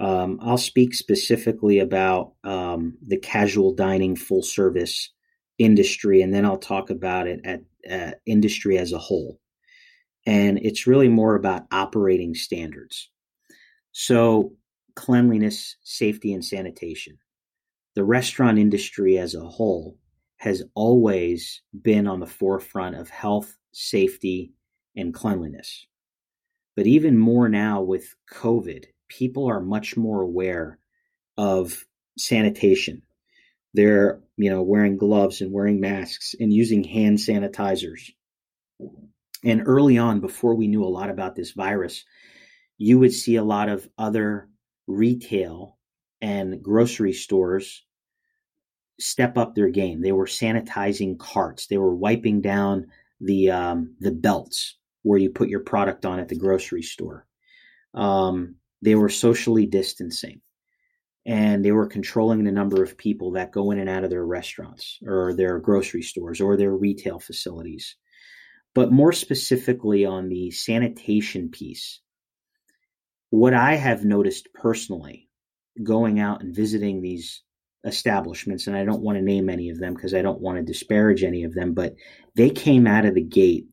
Um, 0.00 0.40
I'll 0.42 0.58
speak 0.58 0.94
specifically 0.94 1.78
about 1.78 2.32
um, 2.42 2.98
the 3.06 3.16
casual 3.18 3.72
dining 3.72 4.16
full 4.16 4.42
service 4.42 5.10
industry, 5.58 6.22
and 6.22 6.34
then 6.34 6.44
I'll 6.44 6.58
talk 6.58 6.90
about 6.90 7.28
it 7.28 7.40
at 7.44 7.60
uh, 7.88 8.14
industry 8.26 8.76
as 8.76 8.92
a 8.92 8.98
whole. 8.98 9.38
And 10.26 10.58
it's 10.58 10.86
really 10.86 11.08
more 11.08 11.36
about 11.36 11.66
operating 11.70 12.34
standards. 12.34 13.10
So, 13.92 14.54
cleanliness, 14.96 15.76
safety, 15.84 16.32
and 16.32 16.44
sanitation. 16.44 17.18
The 17.94 18.04
restaurant 18.04 18.58
industry 18.58 19.18
as 19.18 19.36
a 19.36 19.46
whole 19.46 19.98
has 20.38 20.64
always 20.74 21.62
been 21.82 22.08
on 22.08 22.18
the 22.18 22.26
forefront 22.26 22.96
of 22.96 23.08
health, 23.08 23.56
safety, 23.72 24.52
and 24.96 25.12
cleanliness. 25.12 25.86
But 26.76 26.86
even 26.86 27.18
more 27.18 27.48
now 27.48 27.82
with 27.82 28.14
COVID, 28.32 28.86
people 29.08 29.46
are 29.48 29.60
much 29.60 29.96
more 29.96 30.22
aware 30.22 30.78
of 31.36 31.84
sanitation. 32.18 33.02
They're, 33.74 34.20
you 34.36 34.50
know, 34.50 34.62
wearing 34.62 34.96
gloves 34.96 35.40
and 35.40 35.52
wearing 35.52 35.80
masks 35.80 36.34
and 36.38 36.52
using 36.52 36.84
hand 36.84 37.18
sanitizers. 37.18 38.10
And 39.44 39.62
early 39.66 39.98
on, 39.98 40.20
before 40.20 40.54
we 40.54 40.68
knew 40.68 40.84
a 40.84 40.86
lot 40.86 41.10
about 41.10 41.36
this 41.36 41.52
virus, 41.52 42.04
you 42.78 42.98
would 42.98 43.12
see 43.12 43.36
a 43.36 43.44
lot 43.44 43.68
of 43.68 43.88
other 43.98 44.48
retail 44.86 45.78
and 46.20 46.62
grocery 46.62 47.12
stores 47.12 47.84
step 48.98 49.36
up 49.36 49.54
their 49.54 49.68
game. 49.68 50.00
They 50.00 50.12
were 50.12 50.26
sanitizing 50.26 51.18
carts. 51.18 51.66
They 51.66 51.78
were 51.78 51.94
wiping 51.94 52.40
down 52.40 52.86
the 53.20 53.50
um, 53.50 53.96
the 54.00 54.12
belts 54.12 54.76
where 55.04 55.18
you 55.18 55.30
put 55.30 55.48
your 55.48 55.60
product 55.60 56.04
on 56.04 56.18
at 56.18 56.28
the 56.28 56.36
grocery 56.36 56.82
store. 56.82 57.26
Um, 57.92 58.56
they 58.82 58.96
were 58.96 59.10
socially 59.10 59.66
distancing, 59.66 60.40
and 61.24 61.64
they 61.64 61.72
were 61.72 61.86
controlling 61.86 62.42
the 62.42 62.50
number 62.50 62.82
of 62.82 62.98
people 62.98 63.32
that 63.32 63.52
go 63.52 63.70
in 63.70 63.78
and 63.78 63.88
out 63.88 64.02
of 64.02 64.10
their 64.10 64.26
restaurants 64.26 64.98
or 65.06 65.32
their 65.32 65.58
grocery 65.60 66.02
stores 66.02 66.40
or 66.40 66.56
their 66.56 66.74
retail 66.74 67.20
facilities. 67.20 67.96
But 68.74 68.90
more 68.90 69.12
specifically 69.12 70.04
on 70.04 70.28
the 70.28 70.50
sanitation 70.50 71.50
piece, 71.50 72.00
what 73.30 73.54
I 73.54 73.74
have 73.74 74.04
noticed 74.04 74.48
personally 74.54 75.28
going 75.82 76.18
out 76.18 76.42
and 76.42 76.54
visiting 76.54 77.00
these 77.00 77.42
establishments, 77.84 78.66
and 78.66 78.76
I 78.76 78.84
don't 78.84 79.02
want 79.02 79.18
to 79.18 79.22
name 79.22 79.50
any 79.50 79.68
of 79.68 79.78
them 79.78 79.94
because 79.94 80.14
I 80.14 80.22
don't 80.22 80.40
want 80.40 80.56
to 80.56 80.64
disparage 80.64 81.22
any 81.22 81.44
of 81.44 81.54
them, 81.54 81.74
but 81.74 81.94
they 82.34 82.50
came 82.50 82.86
out 82.86 83.04
of 83.04 83.14
the 83.14 83.22
gate 83.22 83.66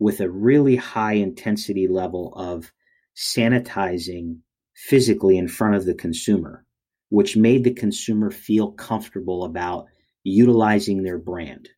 with 0.00 0.20
a 0.20 0.30
really 0.30 0.74
high 0.74 1.12
intensity 1.12 1.86
level 1.86 2.32
of 2.34 2.72
sanitizing 3.14 4.38
physically 4.74 5.36
in 5.36 5.46
front 5.46 5.76
of 5.76 5.84
the 5.84 5.94
consumer, 5.94 6.64
which 7.10 7.36
made 7.36 7.62
the 7.62 7.74
consumer 7.74 8.30
feel 8.30 8.72
comfortable 8.72 9.44
about 9.44 9.86
utilizing 10.24 11.02
their 11.02 11.18
brand. 11.18 11.68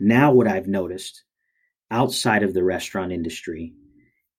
Now, 0.00 0.32
what 0.32 0.48
I've 0.48 0.66
noticed 0.66 1.22
outside 1.90 2.42
of 2.42 2.52
the 2.52 2.64
restaurant 2.64 3.12
industry 3.12 3.74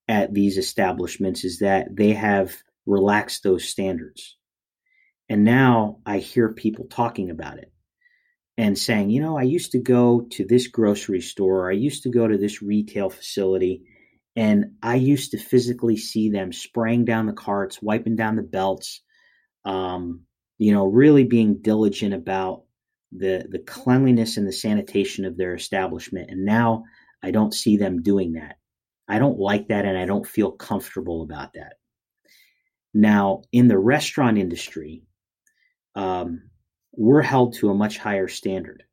at 0.09 0.33
these 0.33 0.57
establishments 0.57 1.45
is 1.45 1.59
that 1.59 1.95
they 1.95 2.11
have 2.11 2.57
relaxed 2.85 3.43
those 3.43 3.63
standards. 3.63 4.37
And 5.29 5.45
now 5.45 5.99
I 6.05 6.17
hear 6.17 6.51
people 6.51 6.87
talking 6.89 7.29
about 7.29 7.57
it 7.57 7.72
and 8.57 8.77
saying, 8.77 9.09
you 9.09 9.21
know, 9.21 9.37
I 9.37 9.43
used 9.43 9.71
to 9.71 9.79
go 9.79 10.27
to 10.31 10.45
this 10.45 10.67
grocery 10.67 11.21
store, 11.21 11.69
I 11.69 11.73
used 11.73 12.03
to 12.03 12.09
go 12.09 12.27
to 12.27 12.37
this 12.37 12.61
retail 12.61 13.09
facility, 13.09 13.83
and 14.35 14.73
I 14.81 14.95
used 14.95 15.31
to 15.31 15.37
physically 15.37 15.97
see 15.97 16.29
them 16.29 16.53
spraying 16.53 17.05
down 17.05 17.25
the 17.25 17.33
carts, 17.33 17.81
wiping 17.81 18.15
down 18.15 18.35
the 18.35 18.43
belts, 18.43 19.01
um, 19.65 20.21
you 20.57 20.71
know, 20.71 20.85
really 20.85 21.23
being 21.23 21.61
diligent 21.61 22.13
about 22.13 22.63
the 23.11 23.45
the 23.49 23.59
cleanliness 23.59 24.37
and 24.37 24.47
the 24.47 24.51
sanitation 24.51 25.25
of 25.25 25.37
their 25.37 25.53
establishment. 25.53 26.31
And 26.31 26.45
now 26.45 26.83
I 27.21 27.31
don't 27.31 27.53
see 27.53 27.77
them 27.77 28.01
doing 28.01 28.33
that. 28.33 28.57
I 29.07 29.19
don't 29.19 29.39
like 29.39 29.67
that, 29.67 29.85
and 29.85 29.97
I 29.97 30.05
don't 30.05 30.27
feel 30.27 30.51
comfortable 30.51 31.23
about 31.23 31.53
that. 31.53 31.73
Now, 32.93 33.41
in 33.51 33.67
the 33.67 33.77
restaurant 33.77 34.37
industry, 34.37 35.03
um, 35.95 36.49
we're 36.93 37.21
held 37.21 37.53
to 37.55 37.69
a 37.69 37.75
much 37.75 37.97
higher 37.97 38.27
standard. 38.27 38.83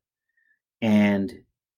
And 0.81 1.31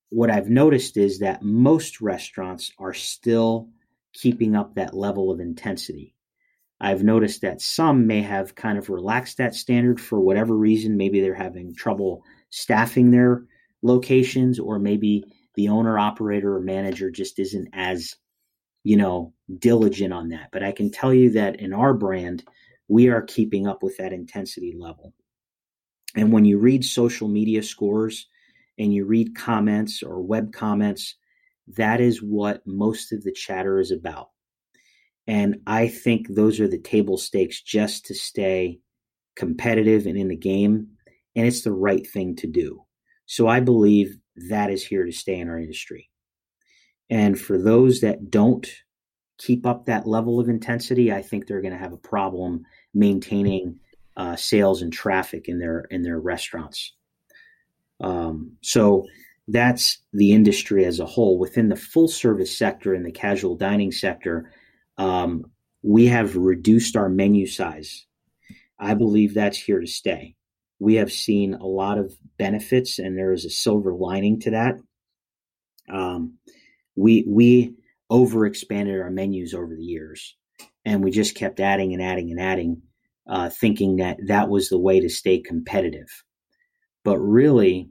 what 0.09 0.29
I've 0.29 0.49
noticed 0.49 0.97
is 0.97 1.19
that 1.19 1.43
most 1.43 2.01
restaurants 2.01 2.71
are 2.79 2.93
still 2.93 3.69
keeping 4.13 4.55
up 4.55 4.75
that 4.75 4.93
level 4.93 5.31
of 5.31 5.39
intensity. 5.39 6.15
I've 6.79 7.03
noticed 7.03 7.41
that 7.41 7.61
some 7.61 8.07
may 8.07 8.21
have 8.21 8.55
kind 8.55 8.77
of 8.77 8.89
relaxed 8.89 9.37
that 9.37 9.55
standard 9.55 9.99
for 9.99 10.19
whatever 10.19 10.55
reason. 10.55 10.97
Maybe 10.97 11.21
they're 11.21 11.33
having 11.33 11.73
trouble 11.73 12.23
staffing 12.49 13.11
their 13.11 13.45
locations, 13.81 14.59
or 14.59 14.79
maybe 14.79 15.23
the 15.55 15.69
owner, 15.69 15.97
operator, 15.97 16.55
or 16.55 16.61
manager 16.61 17.09
just 17.09 17.39
isn't 17.39 17.69
as, 17.73 18.15
you 18.83 18.97
know, 18.97 19.33
diligent 19.59 20.13
on 20.13 20.29
that. 20.29 20.49
But 20.51 20.63
I 20.63 20.71
can 20.71 20.91
tell 20.91 21.13
you 21.13 21.31
that 21.31 21.59
in 21.59 21.73
our 21.73 21.93
brand, 21.93 22.43
we 22.87 23.09
are 23.09 23.21
keeping 23.21 23.67
up 23.67 23.81
with 23.81 23.97
that 23.97 24.13
intensity 24.13 24.75
level. 24.77 25.13
And 26.15 26.31
when 26.31 26.45
you 26.45 26.57
read 26.59 26.85
social 26.85 27.27
media 27.27 27.63
scores 27.63 28.27
and 28.77 28.93
you 28.93 29.05
read 29.05 29.35
comments 29.35 30.03
or 30.03 30.21
web 30.21 30.53
comments, 30.53 31.15
that 31.67 32.01
is 32.01 32.21
what 32.21 32.65
most 32.67 33.11
of 33.11 33.23
the 33.23 33.31
chatter 33.31 33.79
is 33.79 33.91
about. 33.91 34.29
And 35.27 35.61
I 35.65 35.87
think 35.87 36.27
those 36.27 36.59
are 36.59 36.67
the 36.67 36.79
table 36.79 37.17
stakes 37.17 37.61
just 37.61 38.05
to 38.07 38.15
stay 38.15 38.79
competitive 39.35 40.05
and 40.05 40.17
in 40.17 40.27
the 40.27 40.35
game. 40.35 40.89
And 41.35 41.47
it's 41.47 41.61
the 41.61 41.71
right 41.71 42.05
thing 42.05 42.35
to 42.37 42.47
do. 42.47 42.83
So 43.25 43.47
I 43.47 43.61
believe 43.61 44.17
that 44.49 44.69
is 44.69 44.85
here 44.85 45.05
to 45.05 45.11
stay 45.11 45.39
in 45.39 45.49
our 45.49 45.57
industry. 45.57 46.09
And 47.09 47.39
for 47.39 47.57
those 47.57 48.01
that 48.01 48.29
don't 48.29 48.67
keep 49.37 49.65
up 49.65 49.85
that 49.85 50.07
level 50.07 50.39
of 50.39 50.49
intensity, 50.49 51.11
I 51.11 51.21
think 51.21 51.47
they're 51.47 51.61
going 51.61 51.73
to 51.73 51.79
have 51.79 51.93
a 51.93 51.97
problem 51.97 52.65
maintaining 52.93 53.79
uh, 54.17 54.35
sales 54.35 54.81
and 54.81 54.93
traffic 54.93 55.47
in 55.47 55.59
their 55.59 55.81
in 55.91 56.03
their 56.03 56.19
restaurants. 56.19 56.93
Um, 57.99 58.57
so 58.61 59.05
that's 59.47 59.99
the 60.13 60.31
industry 60.31 60.85
as 60.85 60.99
a 60.99 61.05
whole. 61.05 61.37
Within 61.37 61.69
the 61.69 61.75
full 61.75 62.07
service 62.07 62.57
sector 62.57 62.93
and 62.93 63.05
the 63.05 63.11
casual 63.11 63.55
dining 63.55 63.91
sector, 63.91 64.51
um, 64.97 65.45
we 65.81 66.07
have 66.07 66.35
reduced 66.35 66.95
our 66.95 67.09
menu 67.09 67.45
size. 67.45 68.05
I 68.79 68.93
believe 68.93 69.33
that's 69.33 69.57
here 69.57 69.79
to 69.79 69.87
stay. 69.87 70.35
We 70.79 70.95
have 70.95 71.11
seen 71.11 71.53
a 71.53 71.65
lot 71.65 71.97
of 71.97 72.13
benefits, 72.37 72.99
and 72.99 73.17
there 73.17 73.31
is 73.31 73.45
a 73.45 73.49
silver 73.49 73.93
lining 73.93 74.39
to 74.41 74.51
that. 74.51 74.75
Um, 75.89 76.37
we 76.95 77.25
we 77.27 77.75
overexpanded 78.11 79.01
our 79.01 79.09
menus 79.09 79.53
over 79.53 79.75
the 79.75 79.83
years, 79.83 80.35
and 80.85 81.03
we 81.03 81.11
just 81.11 81.35
kept 81.35 81.59
adding 81.59 81.93
and 81.93 82.01
adding 82.01 82.31
and 82.31 82.39
adding 82.39 82.81
uh, 83.27 83.49
thinking 83.49 83.97
that 83.97 84.17
that 84.27 84.49
was 84.49 84.69
the 84.69 84.79
way 84.79 84.99
to 84.99 85.09
stay 85.09 85.39
competitive. 85.39 86.23
But 87.03 87.19
really, 87.19 87.89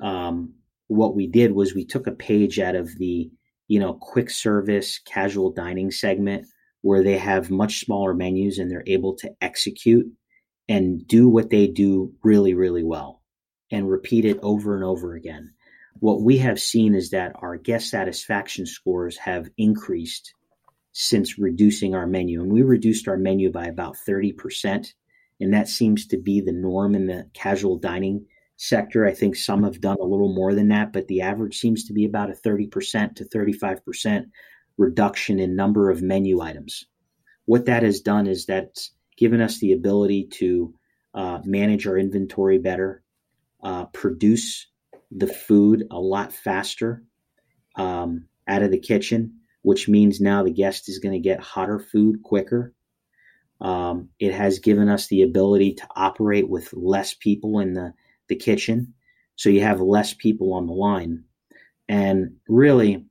um, 0.00 0.54
what 0.88 1.14
we 1.14 1.26
did 1.26 1.52
was 1.52 1.74
we 1.74 1.84
took 1.84 2.06
a 2.06 2.12
page 2.12 2.58
out 2.58 2.74
of 2.74 2.96
the 2.98 3.30
you 3.68 3.80
know 3.80 3.94
quick 3.94 4.30
service 4.30 5.00
casual 5.06 5.52
dining 5.52 5.90
segment 5.90 6.46
where 6.82 7.02
they 7.02 7.16
have 7.16 7.50
much 7.50 7.80
smaller 7.80 8.12
menus 8.12 8.58
and 8.58 8.70
they're 8.70 8.82
able 8.86 9.14
to 9.16 9.30
execute 9.40 10.06
and 10.68 11.06
do 11.06 11.28
what 11.28 11.50
they 11.50 11.66
do 11.66 12.12
really 12.22 12.54
really 12.54 12.82
well 12.82 13.22
and 13.70 13.88
repeat 13.88 14.24
it 14.24 14.38
over 14.42 14.74
and 14.74 14.84
over 14.84 15.14
again 15.14 15.52
what 16.00 16.22
we 16.22 16.38
have 16.38 16.60
seen 16.60 16.94
is 16.94 17.10
that 17.10 17.32
our 17.40 17.56
guest 17.56 17.88
satisfaction 17.88 18.66
scores 18.66 19.16
have 19.16 19.48
increased 19.56 20.34
since 20.92 21.38
reducing 21.38 21.94
our 21.94 22.06
menu. 22.06 22.42
And 22.42 22.52
we 22.52 22.62
reduced 22.62 23.08
our 23.08 23.16
menu 23.16 23.50
by 23.50 23.66
about 23.66 23.96
30%. 23.96 24.92
And 25.40 25.54
that 25.54 25.68
seems 25.68 26.06
to 26.08 26.18
be 26.18 26.40
the 26.40 26.52
norm 26.52 26.94
in 26.94 27.06
the 27.06 27.28
casual 27.34 27.78
dining 27.78 28.26
sector. 28.56 29.06
I 29.06 29.12
think 29.12 29.34
some 29.34 29.64
have 29.64 29.80
done 29.80 29.96
a 30.00 30.04
little 30.04 30.32
more 30.32 30.54
than 30.54 30.68
that, 30.68 30.92
but 30.92 31.08
the 31.08 31.22
average 31.22 31.58
seems 31.58 31.84
to 31.86 31.92
be 31.92 32.04
about 32.04 32.30
a 32.30 32.34
30% 32.34 33.16
to 33.16 33.24
35% 33.24 34.26
reduction 34.78 35.40
in 35.40 35.56
number 35.56 35.90
of 35.90 36.02
menu 36.02 36.40
items. 36.40 36.86
What 37.46 37.66
that 37.66 37.82
has 37.82 38.00
done 38.00 38.26
is 38.26 38.46
that's 38.46 38.92
given 39.16 39.40
us 39.40 39.58
the 39.58 39.72
ability 39.72 40.28
to 40.32 40.74
uh, 41.14 41.40
manage 41.44 41.86
our 41.86 41.98
inventory 41.98 42.58
better, 42.58 43.02
uh, 43.62 43.86
produce 43.86 44.68
the 45.10 45.26
food 45.26 45.84
a 45.90 45.98
lot 45.98 46.32
faster 46.32 47.02
um, 47.76 48.26
out 48.46 48.62
of 48.62 48.70
the 48.70 48.78
kitchen, 48.78 49.40
which 49.62 49.88
means 49.88 50.20
now 50.20 50.42
the 50.42 50.50
guest 50.50 50.88
is 50.88 50.98
going 50.98 51.12
to 51.12 51.18
get 51.18 51.40
hotter 51.40 51.78
food 51.78 52.22
quicker. 52.22 52.74
Um, 53.60 54.08
it 54.18 54.34
has 54.34 54.58
given 54.58 54.88
us 54.88 55.06
the 55.06 55.22
ability 55.22 55.74
to 55.74 55.86
operate 55.94 56.48
with 56.48 56.72
less 56.72 57.14
people 57.14 57.60
in 57.60 57.74
the, 57.74 57.94
the 58.28 58.36
kitchen. 58.36 58.94
So 59.36 59.48
you 59.50 59.62
have 59.62 59.80
less 59.80 60.14
people 60.14 60.52
on 60.54 60.66
the 60.66 60.72
line. 60.72 61.24
And 61.88 62.36
really, 62.48 63.06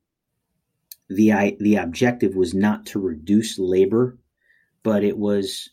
the, 1.09 1.55
the 1.59 1.75
objective 1.77 2.35
was 2.35 2.53
not 2.53 2.85
to 2.87 2.99
reduce 2.99 3.57
labor, 3.57 4.17
but 4.83 5.03
it 5.03 5.17
was 5.17 5.69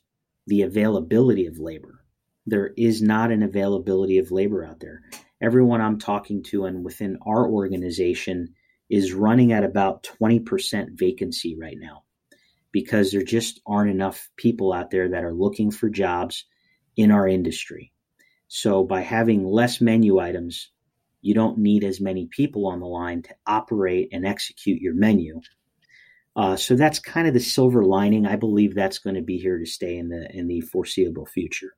the 0.46 0.62
availability 0.62 1.46
of 1.46 1.58
labor. 1.58 2.04
There 2.46 2.72
is 2.76 3.02
not 3.02 3.30
an 3.30 3.42
availability 3.42 4.18
of 4.18 4.30
labor 4.30 4.64
out 4.64 4.80
there. 4.80 5.02
Everyone 5.40 5.80
I'm 5.80 5.98
talking 5.98 6.42
to 6.44 6.64
and 6.64 6.84
within 6.84 7.18
our 7.26 7.46
organization 7.48 8.54
is 8.90 9.12
running 9.12 9.52
at 9.52 9.64
about 9.64 10.02
20% 10.20 10.98
vacancy 10.98 11.56
right 11.58 11.76
now 11.78 12.04
because 12.72 13.10
there 13.10 13.22
just 13.22 13.60
aren't 13.66 13.90
enough 13.90 14.28
people 14.36 14.72
out 14.72 14.90
there 14.90 15.08
that 15.08 15.24
are 15.24 15.34
looking 15.34 15.70
for 15.70 15.88
jobs 15.88 16.44
in 16.96 17.10
our 17.10 17.26
industry. 17.26 17.92
So 18.48 18.84
by 18.84 19.00
having 19.00 19.44
less 19.44 19.80
menu 19.80 20.18
items, 20.18 20.70
you 21.20 21.34
don't 21.34 21.58
need 21.58 21.84
as 21.84 22.00
many 22.00 22.26
people 22.26 22.66
on 22.66 22.80
the 22.80 22.86
line 22.86 23.22
to 23.22 23.34
operate 23.46 24.08
and 24.12 24.26
execute 24.26 24.80
your 24.80 24.94
menu. 24.94 25.40
Uh, 26.36 26.56
so 26.56 26.76
that's 26.76 26.98
kind 26.98 27.26
of 27.26 27.34
the 27.34 27.40
silver 27.40 27.84
lining. 27.84 28.26
I 28.26 28.36
believe 28.36 28.74
that's 28.74 28.98
going 28.98 29.16
to 29.16 29.22
be 29.22 29.38
here 29.38 29.58
to 29.58 29.66
stay 29.66 29.96
in 29.98 30.08
the 30.08 30.28
in 30.32 30.46
the 30.46 30.60
foreseeable 30.60 31.26
future. 31.26 31.74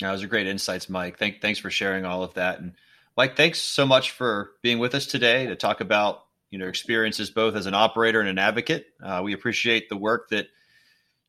That 0.00 0.12
was 0.12 0.22
a 0.22 0.26
great 0.26 0.46
insights, 0.46 0.88
Mike. 0.88 1.18
Thank, 1.18 1.40
thanks 1.40 1.58
for 1.58 1.70
sharing 1.70 2.04
all 2.04 2.22
of 2.22 2.34
that. 2.34 2.60
And 2.60 2.72
Mike, 3.16 3.36
thanks 3.36 3.60
so 3.60 3.86
much 3.86 4.10
for 4.10 4.50
being 4.60 4.80
with 4.80 4.94
us 4.94 5.06
today 5.06 5.46
to 5.46 5.54
talk 5.54 5.80
about 5.80 6.24
you 6.50 6.58
know 6.58 6.66
experiences 6.66 7.30
both 7.30 7.54
as 7.54 7.66
an 7.66 7.74
operator 7.74 8.20
and 8.20 8.28
an 8.28 8.38
advocate. 8.38 8.86
Uh, 9.02 9.20
we 9.22 9.32
appreciate 9.32 9.88
the 9.88 9.96
work 9.96 10.30
that 10.30 10.48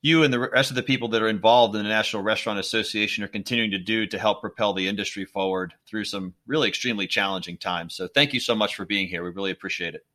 you 0.02 0.24
and 0.24 0.34
the 0.34 0.40
rest 0.40 0.72
of 0.72 0.76
the 0.76 0.84
people 0.84 1.10
that 1.10 1.22
are 1.22 1.28
involved 1.28 1.76
in 1.76 1.84
the 1.84 1.90
National 1.90 2.24
Restaurant 2.24 2.60
Association 2.60 3.24
are 3.24 3.28
continuing 3.28 3.72
to 3.72 3.80
do 3.80 4.06
to 4.08 4.18
help 4.18 4.42
propel 4.42 4.74
the 4.74 4.88
industry 4.88 5.26
forward 5.26 5.74
through 5.88 6.06
some 6.06 6.34
really 6.48 6.68
extremely 6.68 7.08
challenging 7.08 7.58
times. 7.58 7.96
So 7.96 8.08
thank 8.08 8.34
you 8.34 8.40
so 8.40 8.56
much 8.56 8.76
for 8.76 8.86
being 8.86 9.08
here. 9.08 9.24
We 9.24 9.30
really 9.30 9.52
appreciate 9.52 9.96
it. 9.96 10.06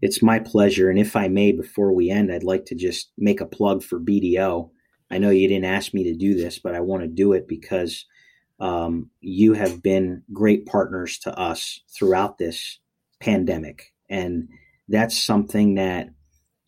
It's 0.00 0.22
my 0.22 0.38
pleasure. 0.38 0.88
And 0.88 0.98
if 0.98 1.16
I 1.16 1.28
may, 1.28 1.52
before 1.52 1.92
we 1.92 2.10
end, 2.10 2.32
I'd 2.32 2.44
like 2.44 2.66
to 2.66 2.74
just 2.74 3.10
make 3.18 3.40
a 3.40 3.46
plug 3.46 3.82
for 3.82 4.00
BDO. 4.00 4.70
I 5.10 5.18
know 5.18 5.30
you 5.30 5.48
didn't 5.48 5.64
ask 5.64 5.92
me 5.92 6.04
to 6.04 6.14
do 6.14 6.34
this, 6.34 6.58
but 6.58 6.74
I 6.74 6.80
want 6.80 7.02
to 7.02 7.08
do 7.08 7.32
it 7.32 7.48
because 7.48 8.06
um, 8.60 9.10
you 9.20 9.54
have 9.54 9.82
been 9.82 10.22
great 10.32 10.66
partners 10.66 11.18
to 11.18 11.36
us 11.36 11.80
throughout 11.88 12.38
this 12.38 12.78
pandemic. 13.18 13.92
And 14.08 14.48
that's 14.88 15.16
something 15.16 15.76
that 15.76 16.08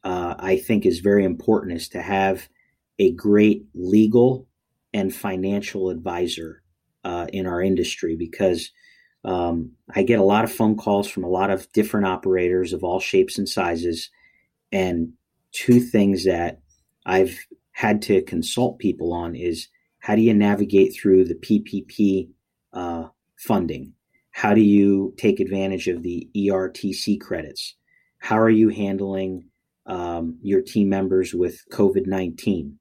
uh, 0.03 0.35
I 0.39 0.57
think 0.57 0.87
is 0.87 1.01
very 1.01 1.25
important 1.25 1.77
is 1.77 1.89
to 1.91 2.03
have 2.03 2.49
a 2.99 3.13
great 3.13 3.67
legal 3.75 4.49
and 4.95 5.15
financial 5.15 5.91
advisor 5.91 6.63
uh, 7.05 7.27
in 7.33 7.47
our 7.47 7.61
industry 7.61 8.17
because 8.17 8.71
um, 9.25 9.73
I 9.95 10.03
get 10.03 10.19
a 10.19 10.25
lot 10.25 10.45
of 10.45 10.53
phone 10.53 10.77
calls 10.77 11.09
from 11.09 11.25
a 11.25 11.29
lot 11.29 11.51
of 11.51 11.71
different 11.73 12.07
operators 12.07 12.73
of 12.73 12.83
all 12.83 13.01
shapes 13.01 13.39
and 13.39 13.49
sizes. 13.49 14.11
And 14.71 15.13
two 15.53 15.81
things 15.81 16.25
that 16.25 16.61
I've 17.05 17.39
had 17.73 18.03
to 18.03 18.23
consult 18.23 18.79
people 18.79 19.13
on 19.13 19.35
is 19.35 19.69
how 20.03 20.15
do 20.15 20.23
you 20.23 20.35
navigate 20.35 20.95
through 20.95 21.25
the 21.25 21.35
PPP 21.35 22.29
uh, 22.73 23.09
funding? 23.39 23.95
How 24.31 24.55
do 24.55 24.61
you 24.61 25.15
take 25.17 25.41
advantage 25.41 25.89
of 25.89 26.03
the 26.03 26.29
ERTC 26.37 27.21
credits? 27.21 27.75
How 28.19 28.39
are 28.39 28.51
you 28.51 28.69
handling 28.69 29.45
um, 29.87 30.39
your 30.43 30.63
team 30.63 30.89
members 30.89 31.35
with 31.35 31.61
COVID 31.71 32.07
19. 32.07 32.79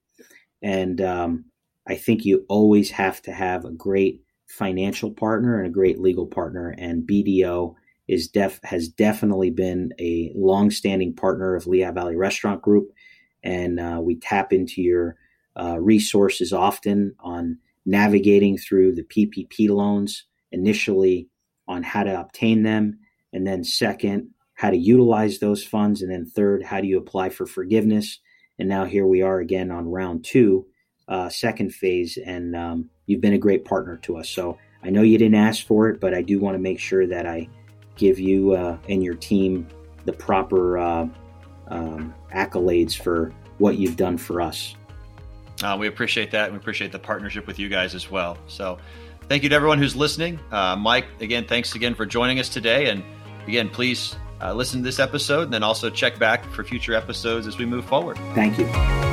And 0.61 1.01
um, 1.01 1.45
I 1.87 1.95
think 1.95 2.25
you 2.25 2.45
always 2.47 2.91
have 2.91 3.21
to 3.23 3.31
have 3.31 3.65
a 3.65 3.71
great 3.71 4.21
financial 4.47 5.11
partner 5.11 5.57
and 5.57 5.67
a 5.67 5.71
great 5.71 5.99
legal 5.99 6.27
partner. 6.27 6.75
And 6.77 7.07
BDO 7.07 7.73
is 8.07 8.27
def 8.27 8.59
has 8.63 8.87
definitely 8.87 9.49
been 9.49 9.93
a 9.99 10.31
long-standing 10.35 11.15
partner 11.15 11.55
of 11.55 11.67
Lehigh 11.67 11.91
Valley 11.91 12.15
Restaurant 12.15 12.61
Group, 12.61 12.91
and 13.43 13.79
uh, 13.79 13.99
we 14.01 14.15
tap 14.19 14.53
into 14.53 14.81
your 14.81 15.15
uh, 15.59 15.79
resources 15.79 16.53
often 16.53 17.15
on 17.19 17.57
navigating 17.85 18.57
through 18.57 18.95
the 18.95 19.03
PPP 19.03 19.69
loans. 19.69 20.25
Initially, 20.51 21.29
on 21.67 21.81
how 21.81 22.03
to 22.03 22.19
obtain 22.19 22.63
them, 22.63 22.99
and 23.31 23.47
then 23.47 23.63
second 23.63 24.29
how 24.55 24.69
to 24.69 24.77
utilize 24.77 25.39
those 25.39 25.63
funds, 25.63 26.01
and 26.01 26.11
then 26.11 26.25
third, 26.25 26.61
how 26.61 26.81
do 26.81 26.87
you 26.87 26.97
apply 26.97 27.29
for 27.29 27.45
forgiveness? 27.45 28.19
And 28.59 28.69
now 28.69 28.85
here 28.85 29.07
we 29.07 29.21
are 29.23 29.39
again 29.39 29.71
on 29.71 29.89
round 29.89 30.23
two, 30.23 30.67
uh, 31.07 31.29
second 31.29 31.73
phase, 31.73 32.17
and 32.23 32.55
um, 32.55 32.89
you've 33.07 33.21
been 33.21 33.33
a 33.33 33.39
great 33.39 33.65
partner 33.65 33.97
to 34.03 34.17
us. 34.17 34.29
So 34.29 34.57
I 34.83 34.89
know 34.91 35.01
you 35.01 35.17
didn't 35.17 35.35
ask 35.35 35.65
for 35.65 35.89
it, 35.89 35.99
but 35.99 36.13
I 36.13 36.21
do 36.21 36.39
want 36.39 36.55
to 36.55 36.59
make 36.59 36.79
sure 36.79 37.07
that 37.07 37.25
I 37.25 37.47
give 37.95 38.19
you 38.19 38.53
uh, 38.53 38.77
and 38.87 39.03
your 39.03 39.15
team 39.15 39.67
the 40.05 40.13
proper 40.13 40.77
uh, 40.77 41.07
um, 41.69 42.13
accolades 42.33 42.95
for 42.95 43.33
what 43.57 43.77
you've 43.77 43.97
done 43.97 44.17
for 44.17 44.41
us. 44.41 44.75
Uh, 45.63 45.77
we 45.79 45.87
appreciate 45.87 46.31
that. 46.31 46.45
And 46.45 46.53
we 46.53 46.57
appreciate 46.57 46.91
the 46.91 46.99
partnership 46.99 47.47
with 47.47 47.59
you 47.59 47.69
guys 47.69 47.95
as 47.95 48.09
well. 48.09 48.37
So, 48.47 48.77
thank 49.27 49.43
you 49.43 49.49
to 49.49 49.55
everyone 49.55 49.77
who's 49.77 49.95
listening. 49.95 50.39
Uh, 50.51 50.75
Mike, 50.75 51.05
again, 51.19 51.45
thanks 51.45 51.75
again 51.75 51.95
for 51.95 52.05
joining 52.05 52.39
us 52.39 52.49
today. 52.49 52.89
And 52.89 53.03
again, 53.47 53.69
please 53.69 54.15
uh, 54.41 54.53
listen 54.53 54.79
to 54.79 54.83
this 54.83 54.99
episode 54.99 55.43
and 55.43 55.53
then 55.53 55.63
also 55.63 55.89
check 55.89 56.17
back 56.19 56.45
for 56.51 56.63
future 56.63 56.93
episodes 56.93 57.47
as 57.47 57.57
we 57.57 57.65
move 57.65 57.85
forward. 57.85 58.17
Thank 58.33 58.57
you. 58.57 59.10